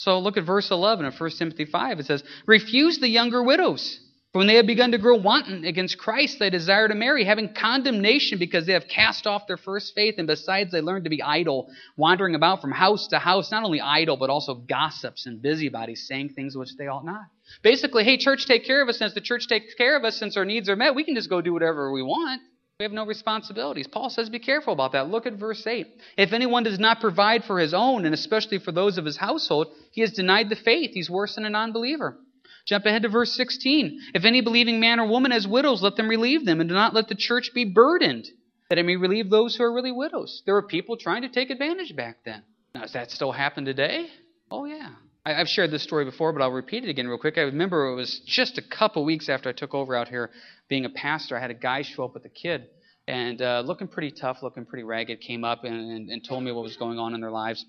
[0.00, 2.00] so look at verse 11 of 1 Timothy 5.
[2.00, 4.00] It says, Refuse the younger widows.
[4.32, 7.52] For when they have begun to grow wanton against Christ, they desire to marry, having
[7.52, 11.22] condemnation because they have cast off their first faith, and besides they learn to be
[11.22, 16.06] idle, wandering about from house to house, not only idle, but also gossips and busybodies,
[16.08, 17.26] saying things which they ought not.
[17.62, 18.96] Basically, hey, church, take care of us.
[18.96, 21.28] Since the church takes care of us, since our needs are met, we can just
[21.28, 22.40] go do whatever we want.
[22.80, 23.86] We have no responsibilities.
[23.86, 25.10] Paul says, be careful about that.
[25.10, 25.86] Look at verse 8.
[26.16, 29.66] If anyone does not provide for his own, and especially for those of his household,
[29.92, 30.92] he has denied the faith.
[30.94, 32.16] He's worse than a non believer.
[32.64, 34.00] Jump ahead to verse 16.
[34.14, 36.94] If any believing man or woman has widows, let them relieve them, and do not
[36.94, 38.26] let the church be burdened,
[38.70, 40.42] that it may relieve those who are really widows.
[40.46, 42.42] There were people trying to take advantage back then.
[42.74, 44.06] Now, does that still happen today?
[44.50, 44.92] Oh, yeah.
[45.24, 47.36] I've shared this story before, but I'll repeat it again real quick.
[47.36, 50.30] I remember it was just a couple weeks after I took over out here
[50.68, 51.36] being a pastor.
[51.36, 52.68] I had a guy show up with a kid
[53.06, 56.52] and uh, looking pretty tough, looking pretty ragged, came up and, and, and told me
[56.52, 57.66] what was going on in their lives.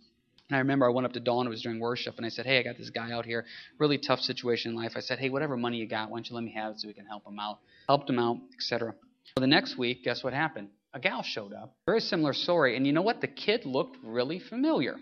[0.49, 2.45] And I remember I went up to Dawn, it was during worship, and I said,
[2.45, 3.45] Hey, I got this guy out here,
[3.79, 4.93] really tough situation in life.
[4.95, 6.87] I said, Hey, whatever money you got, why don't you let me have it so
[6.87, 7.59] we can help him out?
[7.87, 8.93] Helped him out, etc.
[9.35, 10.69] Well, the next week, guess what happened?
[10.93, 11.75] A gal showed up.
[11.85, 12.75] Very similar story.
[12.75, 13.21] And you know what?
[13.21, 14.97] The kid looked really familiar.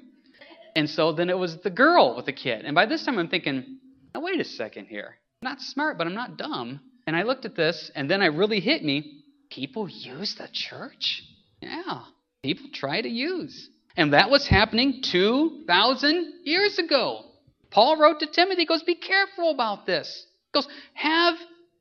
[0.76, 2.66] And so then it was the girl with the kid.
[2.66, 3.80] And by this time I'm thinking,
[4.14, 5.16] now wait a second here.
[5.42, 6.80] I'm not smart, but I'm not dumb.
[7.08, 9.24] And I looked at this, and then it really hit me.
[9.50, 11.24] People use the church?
[11.62, 12.04] Yeah,
[12.44, 13.70] people try to use.
[13.98, 17.26] And that was happening 2,000 years ago.
[17.72, 20.26] Paul wrote to Timothy, goes, Be careful about this.
[20.54, 21.36] He goes, Have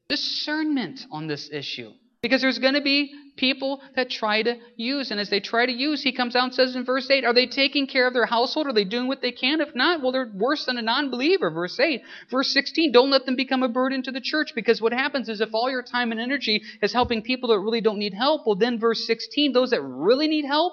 [0.08, 1.92] discernment on this issue.
[2.22, 5.10] Because there's going to be People that try to use.
[5.10, 7.32] And as they try to use, he comes out and says in verse 8, Are
[7.32, 8.66] they taking care of their household?
[8.66, 9.60] Are they doing what they can?
[9.60, 11.50] If not, well, they're worse than a non believer.
[11.50, 12.02] Verse 8.
[12.30, 15.40] Verse 16, Don't let them become a burden to the church because what happens is
[15.40, 18.56] if all your time and energy is helping people that really don't need help, well,
[18.56, 20.72] then verse 16, those that really need help,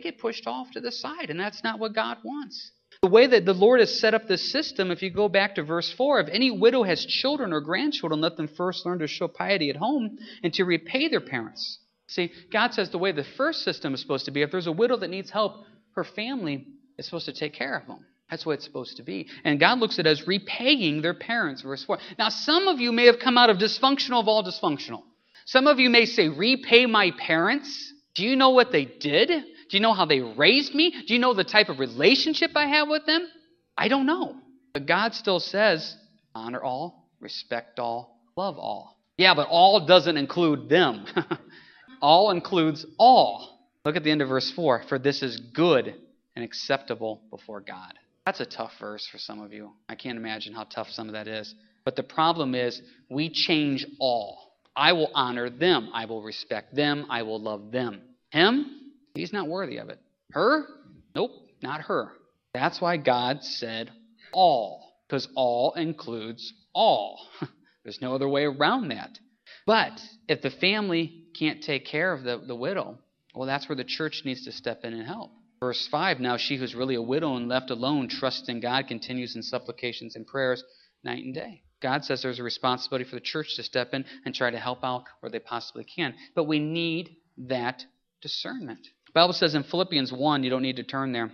[0.00, 1.30] get pushed off to the side.
[1.30, 2.70] And that's not what God wants.
[3.02, 5.62] The way that the Lord has set up this system, if you go back to
[5.62, 9.28] verse 4, if any widow has children or grandchildren, let them first learn to show
[9.28, 11.80] piety at home and to repay their parents.
[12.06, 14.72] See, God says the way the first system is supposed to be, if there's a
[14.72, 15.64] widow that needs help,
[15.94, 16.66] her family
[16.98, 18.04] is supposed to take care of them.
[18.30, 19.28] That's what it's supposed to be.
[19.44, 21.98] And God looks at it as repaying their parents, verse 4.
[22.18, 25.02] Now, some of you may have come out of dysfunctional of all dysfunctional.
[25.46, 27.92] Some of you may say, repay my parents.
[28.14, 29.28] Do you know what they did?
[29.28, 30.90] Do you know how they raised me?
[31.06, 33.26] Do you know the type of relationship I have with them?
[33.76, 34.36] I don't know.
[34.72, 35.96] But God still says,
[36.34, 38.98] honor all, respect all, love all.
[39.16, 41.06] Yeah, but all doesn't include them.
[42.04, 43.58] all includes all.
[43.86, 45.94] Look at the end of verse 4 For this is good
[46.36, 47.94] and acceptable before God.
[48.26, 49.70] That's a tough verse for some of you.
[49.88, 51.54] I can't imagine how tough some of that is.
[51.84, 54.52] But the problem is, we change all.
[54.76, 55.90] I will honor them.
[55.94, 57.06] I will respect them.
[57.08, 58.00] I will love them.
[58.30, 58.92] Him?
[59.14, 59.98] He's not worthy of it.
[60.32, 60.66] Her?
[61.14, 61.30] Nope,
[61.62, 62.12] not her.
[62.52, 63.90] That's why God said
[64.32, 67.18] all, because all includes all.
[67.82, 69.18] There's no other way around that.
[69.66, 72.98] But if the family can't take care of the, the widow,
[73.34, 75.32] well, that's where the church needs to step in and help.
[75.60, 79.36] Verse 5 Now she who's really a widow and left alone, trusts in God, continues
[79.36, 80.62] in supplications and prayers
[81.02, 81.62] night and day.
[81.82, 84.82] God says there's a responsibility for the church to step in and try to help
[84.82, 86.14] out where they possibly can.
[86.34, 87.84] But we need that
[88.22, 88.86] discernment.
[89.12, 91.30] Bible says in Philippians 1, you don't need to turn there.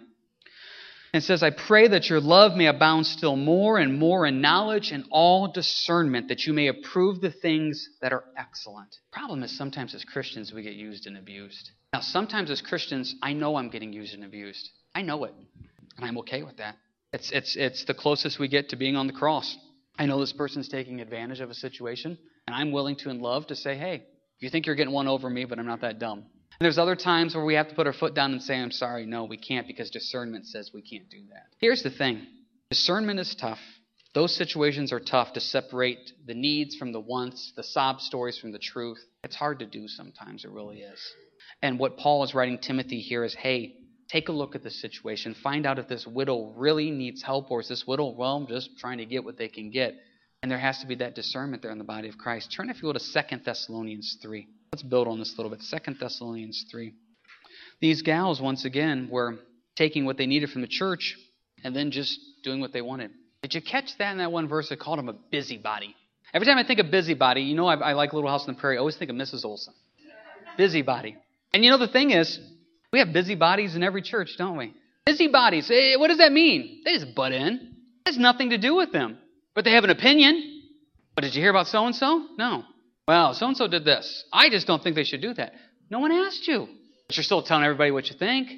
[1.13, 4.93] It says, I pray that your love may abound still more and more in knowledge
[4.93, 8.95] and all discernment, that you may approve the things that are excellent.
[9.11, 11.71] Problem is, sometimes as Christians, we get used and abused.
[11.93, 14.71] Now, sometimes as Christians, I know I'm getting used and abused.
[14.95, 15.35] I know it.
[15.97, 16.77] And I'm okay with that.
[17.13, 19.57] It's, it's, it's the closest we get to being on the cross.
[19.99, 23.49] I know this person's taking advantage of a situation, and I'm willing to, in love,
[23.49, 24.05] to say, hey,
[24.39, 26.27] you think you're getting one over me, but I'm not that dumb.
[26.59, 28.71] And there's other times where we have to put our foot down and say, I'm
[28.71, 31.47] sorry, no, we can't because discernment says we can't do that.
[31.59, 32.27] Here's the thing
[32.71, 33.61] discernment is tough.
[34.13, 38.51] Those situations are tough to separate the needs from the wants, the sob stories from
[38.51, 38.99] the truth.
[39.23, 41.01] It's hard to do sometimes, it really is.
[41.63, 43.77] And what Paul is writing Timothy here is hey,
[44.09, 45.35] take a look at the situation.
[45.43, 48.99] Find out if this widow really needs help or is this widow, well, just trying
[48.99, 49.95] to get what they can get.
[50.43, 52.53] And there has to be that discernment there in the body of Christ.
[52.55, 54.47] Turn, if you will, to 2 Thessalonians 3.
[54.73, 55.63] Let's build on this a little bit.
[55.63, 56.95] Second Thessalonians 3.
[57.81, 59.39] These gals, once again, were
[59.77, 61.17] taking what they needed from the church
[61.63, 63.11] and then just doing what they wanted.
[63.43, 64.71] Did you catch that in that one verse?
[64.71, 65.95] It called him a busybody.
[66.33, 68.61] Every time I think of busybody, you know I, I like Little House on the
[68.61, 68.77] Prairie.
[68.77, 69.45] I always think of Mrs.
[69.45, 69.75] Oleson.
[70.57, 71.17] Busybody.
[71.53, 72.39] And you know the thing is,
[72.93, 74.75] we have busybodies in every church, don't we?
[75.07, 75.69] Busybodies.
[75.69, 76.83] Hey, what does that mean?
[76.85, 77.75] They just butt in.
[78.07, 79.19] It has nothing to do with them.
[79.55, 80.63] But they have an opinion.
[81.15, 82.27] But did you hear about so and so?
[82.39, 82.65] No.
[83.09, 84.25] Well, so and so did this.
[84.33, 85.53] I just don't think they should do that.
[85.91, 86.69] No one asked you.
[87.09, 88.49] But you're still telling everybody what you think.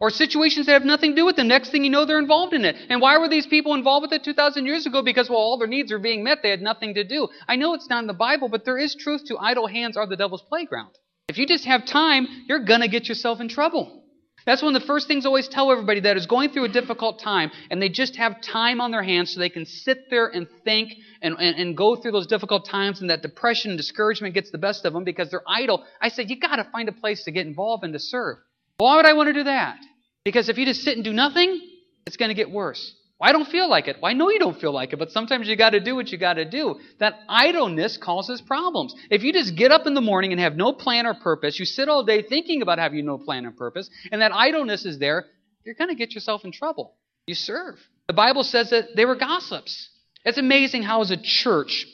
[0.00, 1.48] Or situations that have nothing to do with them.
[1.48, 2.76] Next thing you know, they're involved in it.
[2.88, 5.02] And why were these people involved with it 2,000 years ago?
[5.02, 6.38] Because, well, all their needs are being met.
[6.42, 7.28] They had nothing to do.
[7.48, 10.06] I know it's not in the Bible, but there is truth to idle hands are
[10.06, 10.92] the devil's playground.
[11.28, 14.04] If you just have time, you're going to get yourself in trouble.
[14.48, 16.68] That's one of the first things I always tell everybody that is going through a
[16.70, 20.28] difficult time and they just have time on their hands so they can sit there
[20.28, 24.32] and think and, and, and go through those difficult times and that depression and discouragement
[24.32, 25.84] gets the best of them because they're idle.
[26.00, 28.38] I say, you got to find a place to get involved and to serve.
[28.78, 29.76] Why would I want to do that?
[30.24, 31.60] Because if you just sit and do nothing,
[32.06, 32.94] it's going to get worse.
[33.18, 33.96] Well, I don't feel like it.
[34.00, 36.10] Well, I know you don't feel like it, but sometimes you got to do what
[36.10, 36.76] you got to do.
[37.00, 38.94] That idleness causes problems.
[39.10, 41.64] If you just get up in the morning and have no plan or purpose, you
[41.64, 45.26] sit all day thinking about having no plan or purpose, and that idleness is there,
[45.64, 46.94] you're going to get yourself in trouble.
[47.26, 47.76] You serve.
[48.06, 49.90] The Bible says that they were gossips.
[50.24, 51.86] It's amazing how, as a church,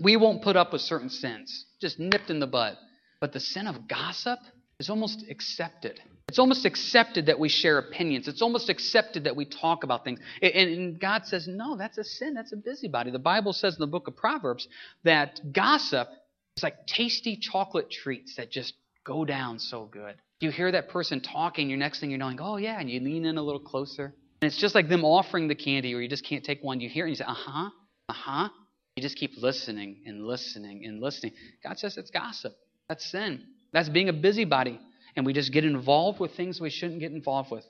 [0.00, 2.76] we won't put up with certain sins, just nipped in the bud.
[3.20, 4.40] But the sin of gossip
[4.80, 6.00] is almost accepted.
[6.28, 8.28] It's almost accepted that we share opinions.
[8.28, 10.20] It's almost accepted that we talk about things.
[10.42, 12.34] And, God says, no, that's a sin.
[12.34, 13.10] That's a busybody.
[13.10, 14.66] The Bible says in the book of Proverbs
[15.04, 16.08] that gossip
[16.56, 20.16] is like tasty chocolate treats that just go down so good.
[20.40, 23.24] You hear that person talking, your next thing you're knowing, oh, yeah, and you lean
[23.24, 24.14] in a little closer.
[24.42, 26.80] And it's just like them offering the candy, or you just can't take one.
[26.80, 27.70] You hear it and you say, uh huh,
[28.08, 28.48] uh huh.
[28.96, 31.32] You just keep listening and listening and listening.
[31.62, 32.52] God says it's gossip.
[32.88, 33.42] That's sin.
[33.74, 34.80] That's being a busybody
[35.16, 37.64] and we just get involved with things we shouldn't get involved with.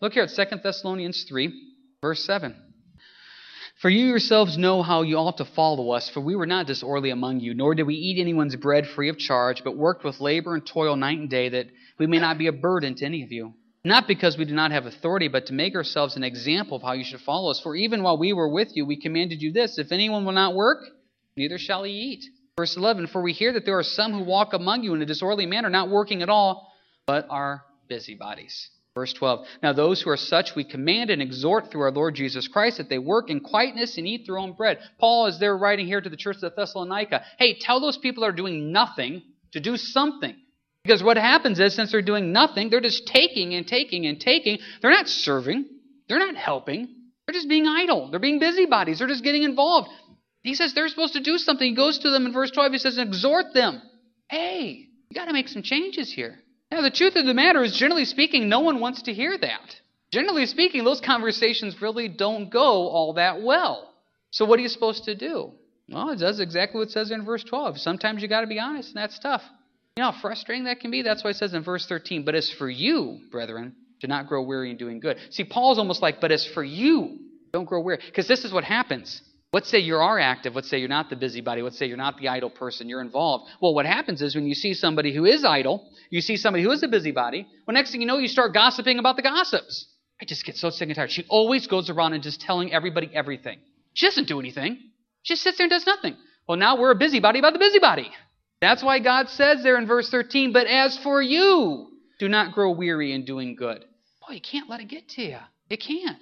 [0.00, 1.52] Look here at 2 Thessalonians 3,
[2.00, 2.54] verse 7.
[3.80, 7.10] For you yourselves know how you ought to follow us, for we were not disorderly
[7.10, 10.54] among you, nor did we eat anyone's bread free of charge, but worked with labor
[10.54, 11.66] and toil night and day, that
[11.98, 13.54] we may not be a burden to any of you.
[13.84, 16.92] Not because we do not have authority, but to make ourselves an example of how
[16.92, 17.60] you should follow us.
[17.60, 20.56] For even while we were with you, we commanded you this if anyone will not
[20.56, 20.84] work,
[21.36, 22.24] neither shall he eat.
[22.58, 25.06] Verse 11 For we hear that there are some who walk among you in a
[25.06, 26.72] disorderly manner, not working at all,
[27.06, 28.70] but are busybodies.
[28.96, 32.48] Verse 12 Now those who are such we command and exhort through our Lord Jesus
[32.48, 34.80] Christ that they work in quietness and eat their own bread.
[34.98, 38.30] Paul is there writing here to the church of Thessalonica Hey, tell those people that
[38.30, 40.34] are doing nothing to do something.
[40.82, 44.58] Because what happens is, since they're doing nothing, they're just taking and taking and taking.
[44.82, 45.64] They're not serving,
[46.08, 46.88] they're not helping,
[47.24, 48.10] they're just being idle.
[48.10, 49.90] They're being busybodies, they're just getting involved.
[50.42, 51.68] He says they're supposed to do something.
[51.68, 53.82] He goes to them in verse 12, he says, Exhort them.
[54.28, 56.38] Hey, you got to make some changes here.
[56.70, 59.74] Now, the truth of the matter is, generally speaking, no one wants to hear that.
[60.10, 63.94] Generally speaking, those conversations really don't go all that well.
[64.30, 65.52] So, what are you supposed to do?
[65.88, 67.78] Well, it does exactly what it says in verse 12.
[67.78, 69.42] Sometimes you got to be honest, and that's tough.
[69.96, 71.02] You know how frustrating that can be?
[71.02, 74.42] That's why it says in verse 13, But as for you, brethren, do not grow
[74.42, 75.16] weary in doing good.
[75.30, 77.18] See, Paul's almost like, But as for you,
[77.52, 78.00] don't grow weary.
[78.04, 79.22] Because this is what happens.
[79.52, 80.54] Let's say you are active.
[80.54, 81.62] Let's say you're not the busybody.
[81.62, 82.88] Let's say you're not the idle person.
[82.88, 83.50] You're involved.
[83.62, 86.70] Well, what happens is when you see somebody who is idle, you see somebody who
[86.70, 89.86] is a busybody, well, next thing you know, you start gossiping about the gossips.
[90.20, 91.10] I just get so sick and tired.
[91.10, 93.58] She always goes around and just telling everybody everything.
[93.94, 94.78] She doesn't do anything.
[95.22, 96.16] She just sits there and does nothing.
[96.46, 98.10] Well, now we're a busybody about the busybody.
[98.60, 102.72] That's why God says there in verse 13, but as for you, do not grow
[102.72, 103.84] weary in doing good.
[104.26, 105.38] Boy, you can't let it get to you.
[105.70, 106.18] You can't.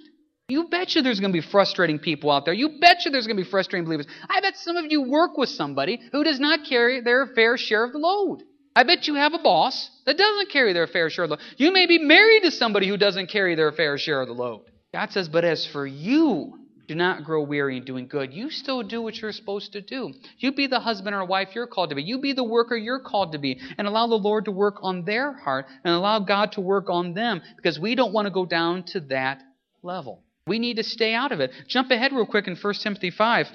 [0.49, 2.53] You betcha there's going to be frustrating people out there.
[2.53, 4.07] You betcha there's going to be frustrating believers.
[4.29, 7.83] I bet some of you work with somebody who does not carry their fair share
[7.83, 8.43] of the load.
[8.73, 11.43] I bet you have a boss that doesn't carry their fair share of the load.
[11.57, 14.71] You may be married to somebody who doesn't carry their fair share of the load.
[14.93, 16.53] God says, But as for you,
[16.87, 18.33] do not grow weary in doing good.
[18.33, 20.13] You still do what you're supposed to do.
[20.37, 22.03] You be the husband or wife you're called to be.
[22.03, 23.59] You be the worker you're called to be.
[23.77, 27.13] And allow the Lord to work on their heart and allow God to work on
[27.13, 29.43] them because we don't want to go down to that
[29.83, 30.23] level.
[30.47, 31.51] We need to stay out of it.
[31.67, 33.47] Jump ahead real quick in 1 Timothy 5.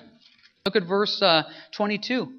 [0.64, 2.32] Look at verse uh, 22.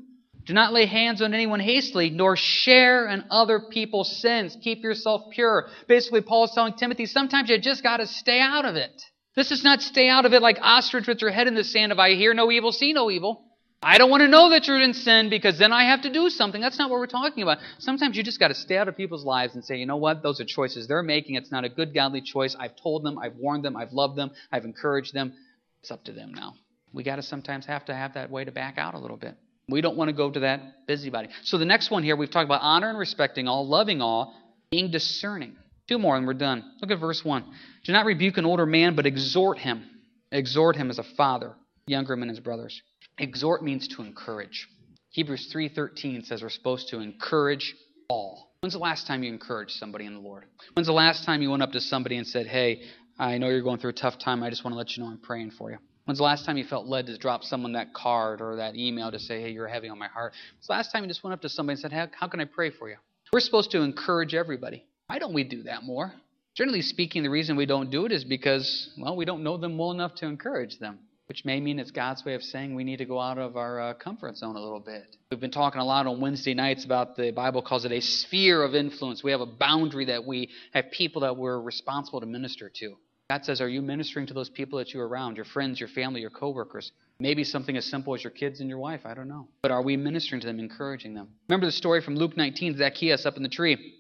[0.46, 4.58] Do not lay hands on anyone hastily, nor share in other people's sins.
[4.62, 5.70] Keep yourself pure.
[5.88, 8.92] Basically, Paul is telling Timothy, sometimes you just got to stay out of it.
[9.36, 11.92] This is not stay out of it like ostrich with your head in the sand.
[11.92, 13.46] If I hear no evil, see no evil.
[13.84, 16.30] I don't want to know that you're in sin because then I have to do
[16.30, 16.62] something.
[16.62, 17.58] That's not what we're talking about.
[17.80, 20.24] Sometimes you just got to stay out of people's lives and say, you know what?
[20.24, 21.36] Those are choices they're making.
[21.36, 22.56] It's not a good, godly choice.
[22.58, 25.34] I've told them, I've warned them, I've loved them, I've encouraged them.
[25.82, 26.54] It's up to them now.
[26.94, 29.36] We got to sometimes have to have that way to back out a little bit.
[29.68, 31.30] We don't want to go to that busybody.
[31.44, 34.34] So the next one here, we've talked about honor and respecting all, loving all,
[34.72, 35.56] being discerning.
[35.88, 36.64] Two more and we're done.
[36.82, 37.44] Look at verse 1.
[37.84, 39.84] Do not rebuke an older man, but exhort him.
[40.32, 41.54] Exhort him as a father,
[41.86, 42.82] younger men as brothers.
[43.18, 44.68] Exhort means to encourage.
[45.12, 47.76] Hebrews 3:13 says we're supposed to encourage
[48.10, 48.52] all.
[48.62, 50.46] When's the last time you encouraged somebody in the Lord?
[50.74, 52.82] When's the last time you went up to somebody and said, "Hey,
[53.20, 54.42] I know you're going through a tough time.
[54.42, 56.58] I just want to let you know I'm praying for you." When's the last time
[56.58, 59.68] you felt led to drop someone that card or that email to say, "Hey, you're
[59.68, 60.34] heavy on my heart"?
[60.56, 62.40] When's the last time you just went up to somebody and said, "How, how can
[62.40, 62.96] I pray for you?"
[63.32, 64.86] We're supposed to encourage everybody.
[65.08, 66.14] Why don't we do that more?
[66.56, 69.78] Generally speaking, the reason we don't do it is because, well, we don't know them
[69.78, 71.00] well enough to encourage them
[71.34, 73.82] which may mean it's God's way of saying we need to go out of our
[73.82, 75.16] uh, comfort zone a little bit.
[75.32, 78.62] We've been talking a lot on Wednesday nights about the Bible calls it a sphere
[78.62, 79.24] of influence.
[79.24, 82.98] We have a boundary that we have people that we're responsible to minister to.
[83.32, 86.22] God says, Are you ministering to those people that you're around, your friends, your family,
[86.22, 86.92] your coworkers?
[87.18, 89.02] Maybe something as simple as your kids and your wife.
[89.04, 89.48] I don't know.
[89.64, 91.30] But are we ministering to them, encouraging them?
[91.50, 93.96] Remember the story from Luke 19, Zacchaeus up in the tree.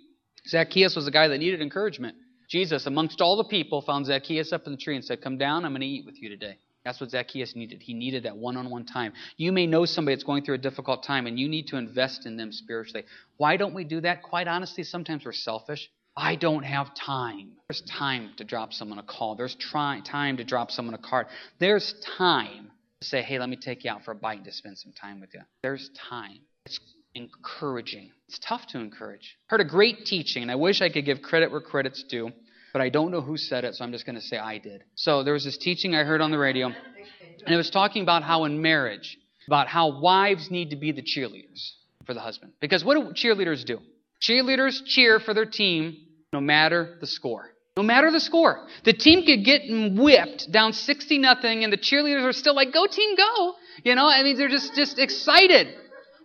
[0.49, 2.15] Zacchaeus was a guy that needed encouragement.
[2.47, 5.65] Jesus, amongst all the people, found Zacchaeus up in the tree and said, Come down,
[5.65, 6.59] I'm going to eat with you today.
[6.85, 7.81] That's what Zacchaeus needed.
[7.81, 9.13] He needed that one on one time.
[9.37, 12.25] You may know somebody that's going through a difficult time and you need to invest
[12.25, 13.05] in them spiritually.
[13.37, 14.21] Why don't we do that?
[14.21, 15.89] Quite honestly, sometimes we're selfish.
[16.15, 17.53] I don't have time.
[17.69, 19.35] There's time to drop someone a call.
[19.35, 21.27] There's try, time to drop someone a card.
[21.59, 22.69] There's time
[23.01, 25.21] to say, hey, let me take you out for a bite to spend some time
[25.21, 25.41] with you.
[25.63, 26.39] There's time.
[26.65, 26.79] It's
[27.15, 28.11] encouraging.
[28.27, 29.37] It's tough to encourage.
[29.47, 32.31] Heard a great teaching, and I wish I could give credit where credit's due
[32.73, 34.83] but I don't know who said it, so I'm just going to say I did.
[34.95, 38.23] So there was this teaching I heard on the radio, and it was talking about
[38.23, 41.73] how in marriage, about how wives need to be the cheerleaders
[42.05, 42.53] for the husband.
[42.59, 43.79] Because what do cheerleaders do?
[44.21, 45.97] Cheerleaders cheer for their team
[46.31, 47.51] no matter the score.
[47.77, 48.65] No matter the score.
[48.85, 52.87] The team could get whipped down 60 nothing and the cheerleaders are still like, go
[52.87, 53.53] team, go.
[53.83, 55.75] You know, I mean, they're just, just excited.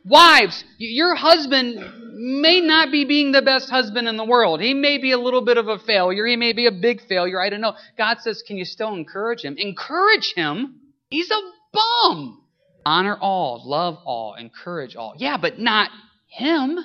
[0.04, 4.60] Wives, your husband may not be being the best husband in the world.
[4.60, 6.26] He may be a little bit of a failure.
[6.26, 7.40] He may be a big failure.
[7.40, 7.74] I don't know.
[7.96, 9.54] God says, can you still encourage him?
[9.56, 11.40] Encourage him He's a
[11.72, 12.42] bum.
[12.84, 15.14] Honor all, love all, encourage all.
[15.16, 15.90] Yeah, but not
[16.28, 16.78] him.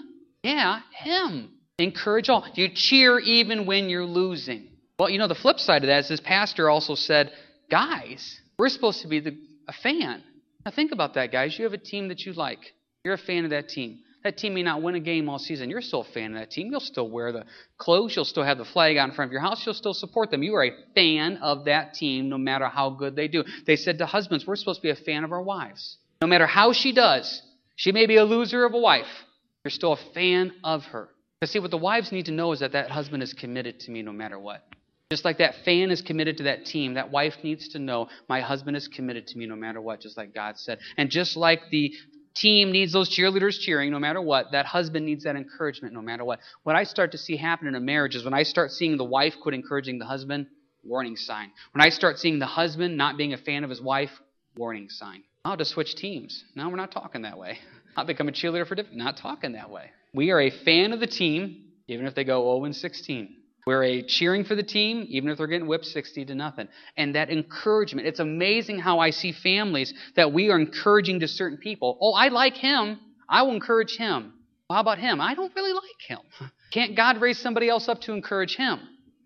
[0.43, 1.51] Yeah, him.
[1.77, 2.45] Encourage all.
[2.55, 4.69] You cheer even when you're losing.
[4.99, 7.31] Well, you know, the flip side of that is this pastor also said,
[7.69, 10.23] guys, we're supposed to be the, a fan.
[10.65, 11.57] Now think about that, guys.
[11.57, 12.59] You have a team that you like.
[13.03, 13.99] You're a fan of that team.
[14.23, 15.69] That team may not win a game all season.
[15.69, 16.69] You're still a fan of that team.
[16.71, 17.43] You'll still wear the
[17.77, 18.15] clothes.
[18.15, 19.65] You'll still have the flag out in front of your house.
[19.65, 20.43] You'll still support them.
[20.43, 23.43] You are a fan of that team no matter how good they do.
[23.65, 25.97] They said to husbands, we're supposed to be a fan of our wives.
[26.21, 27.41] No matter how she does,
[27.75, 29.25] she may be a loser of a wife.
[29.65, 31.09] You're still a fan of her.
[31.39, 33.91] Because see, what the wives need to know is that that husband is committed to
[33.91, 34.63] me no matter what.
[35.11, 38.41] Just like that fan is committed to that team, that wife needs to know my
[38.41, 40.79] husband is committed to me no matter what, just like God said.
[40.97, 41.91] And just like the
[42.35, 44.51] team needs those cheerleaders cheering no matter what.
[44.51, 46.39] That husband needs that encouragement no matter what.
[46.63, 49.03] What I start to see happen in a marriage is when I start seeing the
[49.03, 50.47] wife quit encouraging the husband,
[50.83, 51.51] warning sign.
[51.71, 54.11] When I start seeing the husband not being a fan of his wife,
[54.55, 55.23] warning sign.
[55.45, 56.43] I'll just switch teams.
[56.55, 57.59] Now we're not talking that way.
[57.97, 58.97] I'll become a cheerleader for different.
[58.97, 59.91] Not talking that way.
[60.13, 63.35] We are a fan of the team, even if they go 0 and 16.
[63.65, 66.67] We're a cheering for the team, even if they're getting whipped 60 to nothing.
[66.97, 68.07] And that encouragement.
[68.07, 71.97] It's amazing how I see families that we are encouraging to certain people.
[72.01, 72.99] Oh, I like him.
[73.29, 74.33] I will encourage him.
[74.69, 75.21] How about him?
[75.21, 76.19] I don't really like him.
[76.73, 78.79] Can't God raise somebody else up to encourage him?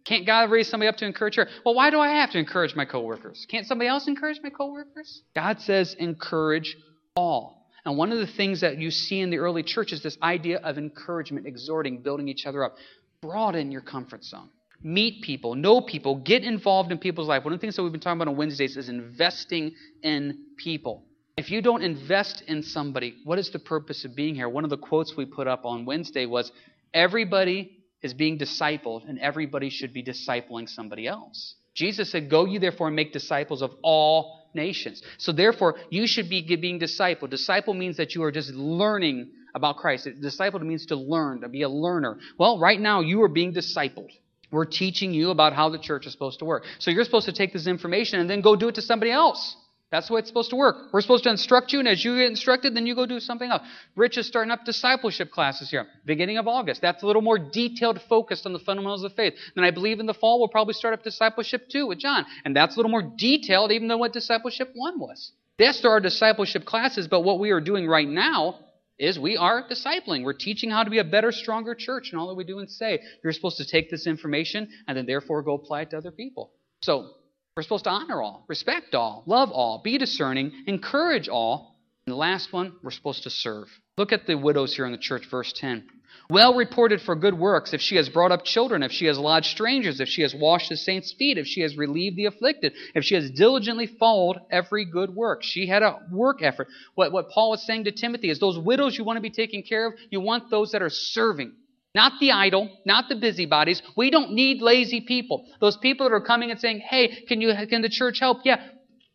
[0.05, 1.47] Can't God raise somebody up to encourage her?
[1.65, 3.45] Well, why do I have to encourage my coworkers?
[3.49, 5.21] Can't somebody else encourage my coworkers?
[5.35, 6.77] God says encourage
[7.15, 7.57] all.
[7.83, 10.59] And one of the things that you see in the early church is this idea
[10.59, 12.75] of encouragement, exhorting, building each other up
[13.21, 14.49] broaden your comfort zone.
[14.83, 17.43] Meet people, know people, get involved in people's life.
[17.43, 21.03] One of the things that we've been talking about on Wednesdays is investing in people.
[21.35, 24.47] If you don't invest in somebody, what is the purpose of being here?
[24.47, 26.51] One of the quotes we put up on Wednesday was
[26.93, 31.55] Everybody is being discipled, and everybody should be discipling somebody else.
[31.73, 35.01] Jesus said, Go ye therefore and make disciples of all nations.
[35.17, 37.31] So therefore, you should be being discipled.
[37.31, 40.07] Disciple means that you are just learning about Christ.
[40.21, 42.17] Disciple means to learn, to be a learner.
[42.37, 44.11] Well, right now you are being discipled.
[44.51, 46.63] We're teaching you about how the church is supposed to work.
[46.79, 49.55] So you're supposed to take this information and then go do it to somebody else.
[49.89, 50.91] That's the way it's supposed to work.
[50.91, 53.49] We're supposed to instruct you, and as you get instructed, then you go do something
[53.49, 53.61] else.
[53.95, 56.81] Rich is starting up discipleship classes here, beginning of August.
[56.81, 59.35] That's a little more detailed, focused on the fundamentals of faith.
[59.55, 62.53] Then I believe in the fall we'll probably start up discipleship two with John, and
[62.53, 65.31] that's a little more detailed even than what discipleship one was.
[65.57, 68.59] Yes, there are discipleship classes, but what we are doing right now
[68.99, 70.23] is we are discipling.
[70.23, 72.69] We're teaching how to be a better, stronger church, and all that we do and
[72.69, 72.99] say.
[73.23, 76.51] You're supposed to take this information and then therefore go apply it to other people.
[76.81, 77.11] So
[77.55, 81.75] we're supposed to honor all, respect all, love all, be discerning, encourage all.
[82.05, 83.67] And the last one, we're supposed to serve.
[83.97, 85.87] Look at the widows here in the church, verse 10
[86.29, 89.47] well reported for good works, if she has brought up children, if she has lodged
[89.47, 93.03] strangers, if she has washed the saints' feet, if she has relieved the afflicted, if
[93.03, 95.43] she has diligently followed every good work.
[95.43, 96.67] She had a work effort.
[96.95, 99.63] What, what Paul is saying to Timothy is those widows you want to be taking
[99.63, 101.53] care of, you want those that are serving.
[101.95, 103.81] Not the idle, not the busybodies.
[103.95, 105.45] We don't need lazy people.
[105.59, 108.39] Those people that are coming and saying, hey, can, you, can the church help?
[108.43, 108.61] Yeah.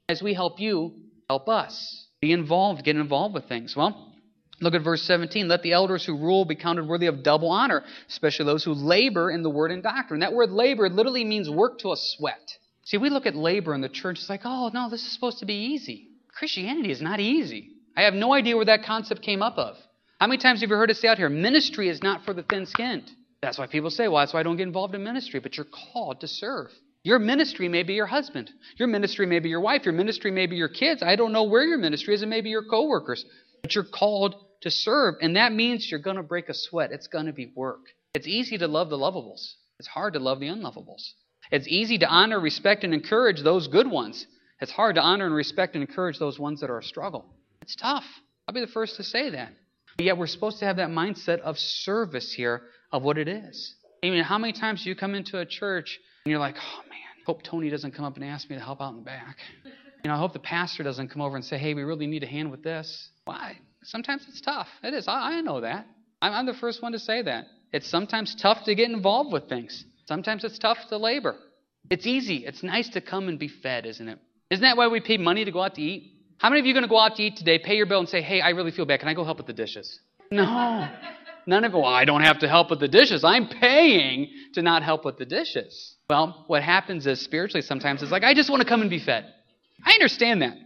[0.09, 0.95] As we help you,
[1.29, 2.09] help us.
[2.21, 3.77] Be involved, get involved with things.
[3.77, 4.12] Well,
[4.62, 5.48] Look at verse 17.
[5.48, 9.31] Let the elders who rule be counted worthy of double honor, especially those who labor
[9.31, 10.20] in the word and doctrine.
[10.20, 12.59] That word labor literally means work to a sweat.
[12.85, 15.40] See, we look at labor in the church, it's like, oh, no, this is supposed
[15.40, 16.09] to be easy.
[16.29, 17.70] Christianity is not easy.
[17.96, 19.77] I have no idea where that concept came up of.
[20.20, 22.44] How many times have you heard us say out here, ministry is not for the
[22.44, 23.11] thin skinned?
[23.42, 25.66] That's why people say, well, that's why I don't get involved in ministry, but you're
[25.92, 26.70] called to serve.
[27.03, 28.51] Your ministry may be your husband.
[28.77, 29.85] Your ministry may be your wife.
[29.85, 31.03] Your ministry may be your kids.
[31.03, 32.22] I don't know where your ministry is.
[32.22, 33.25] It may be your coworkers.
[33.62, 35.16] But you're called to serve.
[35.20, 36.90] And that means you're going to break a sweat.
[36.92, 37.81] It's going to be work.
[38.14, 41.12] It's easy to love the lovables, it's hard to love the unlovables.
[41.51, 44.27] It's easy to honor, respect, and encourage those good ones.
[44.61, 47.27] It's hard to honor and respect and encourage those ones that are a struggle.
[47.61, 48.05] It's tough.
[48.46, 49.53] I'll be the first to say that.
[49.96, 53.75] But yet we're supposed to have that mindset of service here of what it is.
[54.03, 56.81] I mean, how many times do you come into a church and you're like, oh
[56.88, 59.37] man, hope Tony doesn't come up and ask me to help out in the back.
[59.64, 62.22] You know, I hope the pastor doesn't come over and say, hey, we really need
[62.22, 63.11] a hand with this.
[63.25, 63.59] Why?
[63.85, 64.68] Sometimes it's tough.
[64.83, 65.09] It is.
[65.09, 65.87] I, I know that.
[66.21, 67.46] I'm, I'm the first one to say that.
[67.73, 69.85] It's sometimes tough to get involved with things.
[70.07, 71.37] Sometimes it's tough to labor.
[71.90, 72.44] It's easy.
[72.46, 74.19] It's nice to come and be fed, isn't it?
[74.50, 76.13] Isn't that why we pay money to go out to eat?
[76.38, 78.00] How many of you are going to go out to eat today, pay your bill,
[78.00, 79.00] and say, hey, I really feel bad.
[79.00, 80.00] Can I go help with the dishes?
[80.31, 80.88] No.
[81.46, 81.77] None of it.
[81.77, 83.25] Well, I don't have to help with the dishes.
[83.25, 85.96] I'm paying to not help with the dishes.
[86.11, 88.98] Well, what happens is spiritually sometimes it's like, I just want to come and be
[88.98, 89.27] fed.
[89.85, 90.57] I understand that.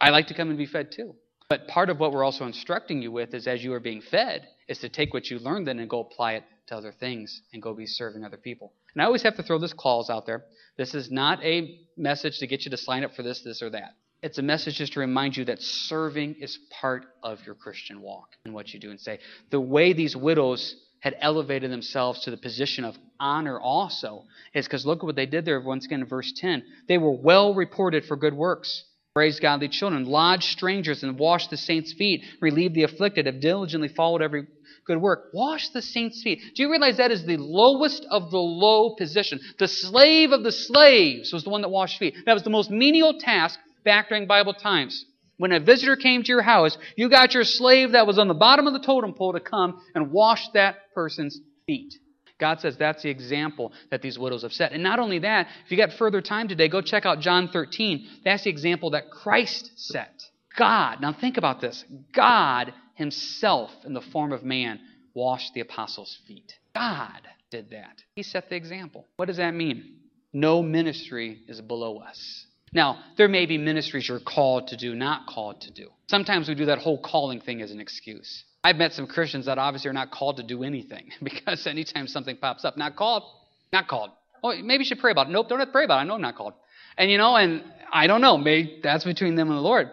[0.00, 1.14] I like to come and be fed too.
[1.48, 4.46] But part of what we're also instructing you with is as you are being fed,
[4.68, 7.62] is to take what you learned then and go apply it to other things and
[7.62, 8.74] go be serving other people.
[8.92, 10.44] And I always have to throw this clause out there.
[10.76, 13.70] This is not a message to get you to sign up for this, this, or
[13.70, 13.94] that.
[14.22, 18.28] It's a message just to remind you that serving is part of your Christian walk
[18.44, 19.18] and what you do and say.
[19.50, 24.84] The way these widows had elevated themselves to the position of honor also is because
[24.84, 26.62] look at what they did there once again in verse 10.
[26.88, 28.84] They were well reported for good works,
[29.18, 33.88] raised godly children, lodged strangers, and washed the saints' feet, relieved the afflicted, have diligently
[33.88, 34.46] followed every
[34.86, 35.30] good work.
[35.34, 36.40] Wash the saints' feet.
[36.54, 39.40] Do you realize that is the lowest of the low position?
[39.58, 42.14] The slave of the slaves was the one that washed feet.
[42.24, 45.04] That was the most menial task back during Bible times.
[45.36, 48.34] When a visitor came to your house, you got your slave that was on the
[48.34, 51.94] bottom of the totem pole to come and wash that person's feet.
[52.38, 54.72] God says that's the example that these widows have set.
[54.72, 58.06] And not only that, if you got further time today, go check out John 13.
[58.24, 60.22] That's the example that Christ set.
[60.56, 61.84] God, now think about this.
[62.12, 64.80] God himself, in the form of man,
[65.14, 66.52] washed the apostles' feet.
[66.74, 68.02] God did that.
[68.14, 69.06] He set the example.
[69.16, 69.96] What does that mean?
[70.32, 72.46] No ministry is below us.
[72.72, 75.88] Now, there may be ministries you're called to do, not called to do.
[76.08, 78.44] Sometimes we do that whole calling thing as an excuse.
[78.64, 82.36] I've met some Christians that obviously are not called to do anything because anytime something
[82.36, 83.24] pops up, not called,
[83.72, 84.10] not called.
[84.42, 85.30] Oh, maybe you should pray about it.
[85.30, 86.00] Nope, don't have to pray about it.
[86.02, 86.54] I know I'm not called.
[86.96, 89.90] And you know, and I don't know, maybe that's between them and the Lord.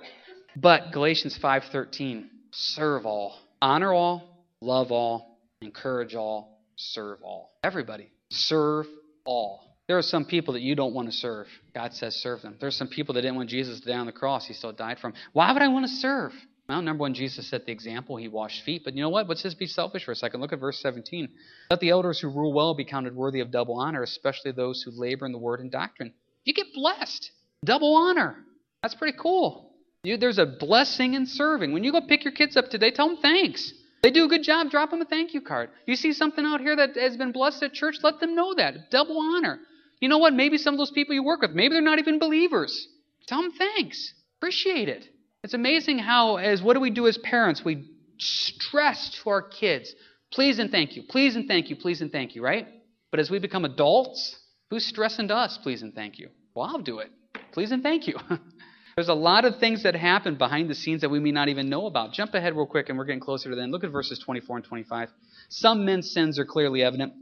[0.55, 4.23] But Galatians 5:13, serve all, honor all,
[4.61, 7.51] love all, encourage all, serve all.
[7.63, 8.87] Everybody, serve
[9.25, 9.61] all.
[9.87, 11.47] There are some people that you don't want to serve.
[11.73, 12.55] God says serve them.
[12.59, 14.47] There's some people that didn't want Jesus to die on the cross.
[14.47, 15.19] He still died for them.
[15.33, 16.33] Why would I want to serve?
[16.67, 18.17] Well, number one, Jesus set the example.
[18.17, 18.83] He washed feet.
[18.83, 19.29] But you know what?
[19.29, 20.41] Let's just be selfish for a second.
[20.41, 21.29] Look at verse 17.
[21.69, 24.91] Let the elders who rule well be counted worthy of double honor, especially those who
[24.91, 26.13] labor in the word and doctrine.
[26.43, 27.31] You get blessed.
[27.63, 28.37] Double honor.
[28.81, 29.73] That's pretty cool.
[30.03, 31.71] You, there's a blessing in serving.
[31.71, 33.73] When you go pick your kids up today, tell them thanks.
[34.03, 35.71] They do a good job, drop them a thank you card.
[35.87, 38.91] You see something out here that has been blessed at church, let them know that.
[38.91, 39.59] Double honor.
[39.99, 40.33] You know what?
[40.33, 42.87] Maybe some of those people you work with, maybe they're not even believers.
[43.27, 44.13] Tell them thanks.
[44.37, 45.07] Appreciate it.
[45.45, 47.63] It's amazing how, as what do we do as parents?
[47.63, 47.87] We
[48.17, 49.93] stress to our kids,
[50.31, 52.67] please and thank you, please and thank you, please and thank you, right?
[53.11, 54.39] But as we become adults,
[54.71, 56.29] who's stressing to us, please and thank you?
[56.55, 57.11] Well, I'll do it.
[57.51, 58.15] Please and thank you.
[58.95, 61.69] There's a lot of things that happen behind the scenes that we may not even
[61.69, 62.13] know about.
[62.13, 63.71] Jump ahead real quick, and we're getting closer to the end.
[63.71, 65.09] Look at verses 24 and 25.
[65.49, 67.13] Some men's sins are clearly evident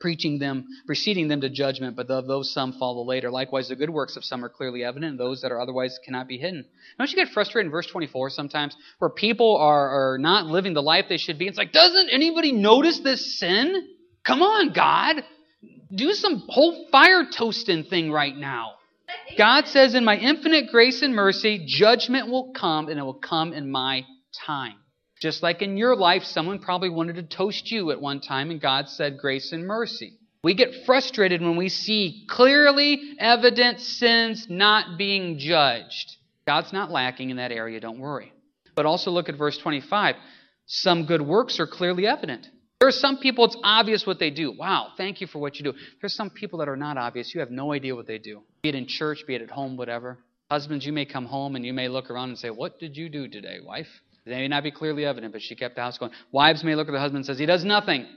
[0.00, 3.30] preaching them, preceding them to judgment, but of those some follow later.
[3.30, 6.28] Likewise, the good works of some are clearly evident, and those that are otherwise cannot
[6.28, 6.64] be hidden.
[6.98, 10.82] Don't you get frustrated in verse 24 sometimes, where people are, are not living the
[10.82, 11.46] life they should be?
[11.46, 13.88] It's like, doesn't anybody notice this sin?
[14.24, 15.22] Come on, God.
[15.94, 18.72] Do some whole fire toasting thing right now.
[19.36, 23.52] God says, In my infinite grace and mercy, judgment will come, and it will come
[23.52, 24.04] in my
[24.46, 24.76] time.
[25.24, 28.60] Just like in your life, someone probably wanted to toast you at one time, and
[28.60, 30.18] God said grace and mercy.
[30.42, 36.16] We get frustrated when we see clearly evident sins not being judged.
[36.46, 38.34] God's not lacking in that area, don't worry.
[38.74, 40.16] But also look at verse 25.
[40.66, 42.46] Some good works are clearly evident.
[42.78, 44.52] There are some people, it's obvious what they do.
[44.52, 45.72] Wow, thank you for what you do.
[46.02, 47.34] There's some people that are not obvious.
[47.34, 49.78] You have no idea what they do, be it in church, be it at home,
[49.78, 50.18] whatever.
[50.50, 53.08] Husbands, you may come home and you may look around and say, What did you
[53.08, 53.88] do today, wife?
[54.26, 56.12] It may not be clearly evident, but she kept the house going.
[56.32, 58.02] Wives may look at the husband and says, he does nothing.
[58.02, 58.08] It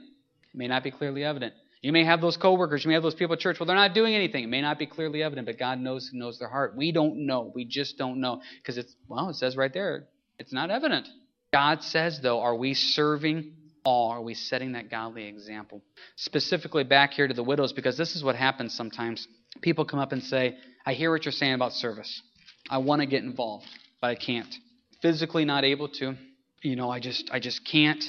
[0.56, 1.54] may not be clearly evident.
[1.82, 3.60] You may have those coworkers, you may have those people at church.
[3.60, 4.44] Well, they're not doing anything.
[4.44, 6.76] It may not be clearly evident, but God knows knows their heart.
[6.76, 7.52] We don't know.
[7.54, 8.42] We just don't know.
[8.58, 10.08] Because it's, well, it says right there,
[10.40, 11.08] it's not evident.
[11.54, 13.54] God says, though, are we serving
[13.84, 14.10] all?
[14.10, 15.82] Are we setting that godly example?
[16.16, 19.28] Specifically back here to the widows, because this is what happens sometimes.
[19.62, 22.22] People come up and say, I hear what you're saying about service.
[22.70, 23.68] I want to get involved,
[24.02, 24.54] but I can't
[25.02, 26.16] physically not able to.
[26.62, 28.04] You know, I just I just can't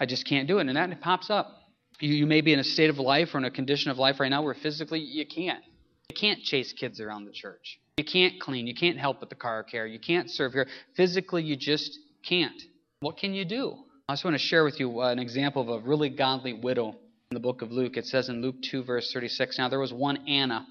[0.00, 0.66] I just can't do it.
[0.66, 1.52] And that pops up.
[2.00, 4.18] You, you may be in a state of life or in a condition of life
[4.18, 5.62] right now where physically you can't.
[6.10, 7.78] You can't chase kids around the church.
[7.96, 8.66] You can't clean.
[8.66, 9.86] You can't help with the car care.
[9.86, 10.66] You can't serve here.
[10.96, 12.60] Physically, you just can't.
[13.00, 13.76] What can you do?
[14.08, 16.96] I just want to share with you uh, an example of a really godly widow
[17.30, 17.96] in the book of Luke.
[17.96, 20.66] It says in Luke 2, verse 36 Now there was one Anna,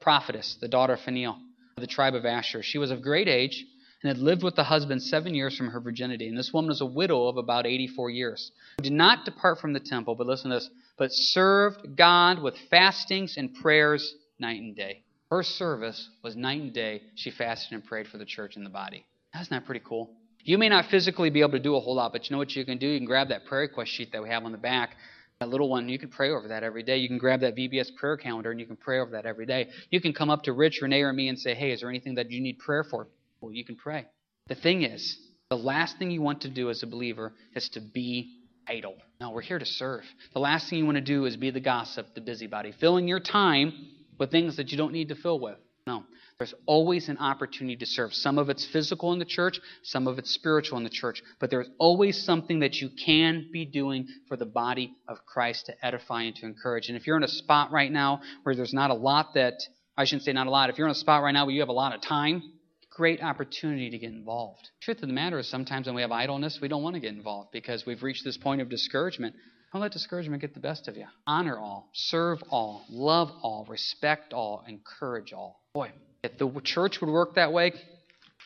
[0.00, 1.38] prophetess, the daughter of Phanuel,
[1.76, 2.62] of the tribe of Asher.
[2.62, 3.66] She was of great age
[4.02, 6.28] and had lived with the husband seven years from her virginity.
[6.28, 9.72] And this woman was a widow of about 84 years, who did not depart from
[9.72, 14.76] the temple, but listen to this, but served God with fastings and prayers night and
[14.76, 15.02] day.
[15.30, 17.02] Her service was night and day.
[17.14, 19.04] She fasted and prayed for the church and the body.
[19.34, 20.10] Isn't that pretty cool?
[20.42, 22.54] You may not physically be able to do a whole lot, but you know what
[22.54, 22.86] you can do?
[22.86, 24.96] You can grab that prayer request sheet that we have on the back,
[25.40, 26.96] that little one, you can pray over that every day.
[26.96, 29.68] You can grab that VBS prayer calendar and you can pray over that every day.
[29.90, 32.14] You can come up to Rich, Renee, or me and say, hey, is there anything
[32.16, 33.06] that you need prayer for?
[33.40, 34.06] Well, you can pray.
[34.48, 35.18] The thing is,
[35.50, 38.34] the last thing you want to do as a believer is to be
[38.66, 38.96] idle.
[39.20, 40.02] No, we're here to serve.
[40.34, 43.20] The last thing you want to do is be the gossip, the busybody, filling your
[43.20, 43.72] time
[44.18, 45.56] with things that you don't need to fill with.
[45.86, 46.04] No.
[46.38, 48.14] There's always an opportunity to serve.
[48.14, 51.50] Some of it's physical in the church, some of it's spiritual in the church, but
[51.50, 56.22] there's always something that you can be doing for the body of Christ to edify
[56.22, 56.88] and to encourage.
[56.88, 59.54] And if you're in a spot right now where there's not a lot that,
[59.96, 61.60] I shouldn't say not a lot, if you're in a spot right now where you
[61.60, 62.42] have a lot of time,
[62.98, 64.70] great opportunity to get involved.
[64.82, 67.14] Truth of the matter is sometimes when we have idleness, we don't want to get
[67.14, 69.36] involved because we've reached this point of discouragement.
[69.72, 71.04] Don't let discouragement get the best of you.
[71.24, 75.60] Honor all, serve all, love all, respect all, encourage all.
[75.72, 75.92] Boy,
[76.24, 77.72] if the church would work that way,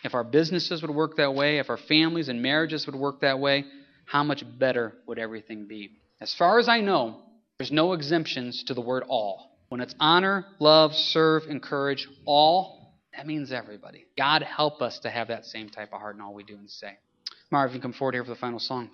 [0.04, 3.40] if our businesses would work that way, if our families and marriages would work that
[3.40, 3.64] way,
[4.04, 5.92] how much better would everything be?
[6.20, 7.22] As far as I know,
[7.56, 9.48] there's no exemptions to the word all.
[9.70, 12.81] When it's honor, love, serve, encourage, all,
[13.16, 14.06] that means everybody.
[14.16, 16.70] God help us to have that same type of heart in all we do and
[16.70, 16.98] say.
[17.50, 18.90] Marv, you come forward here for the final song.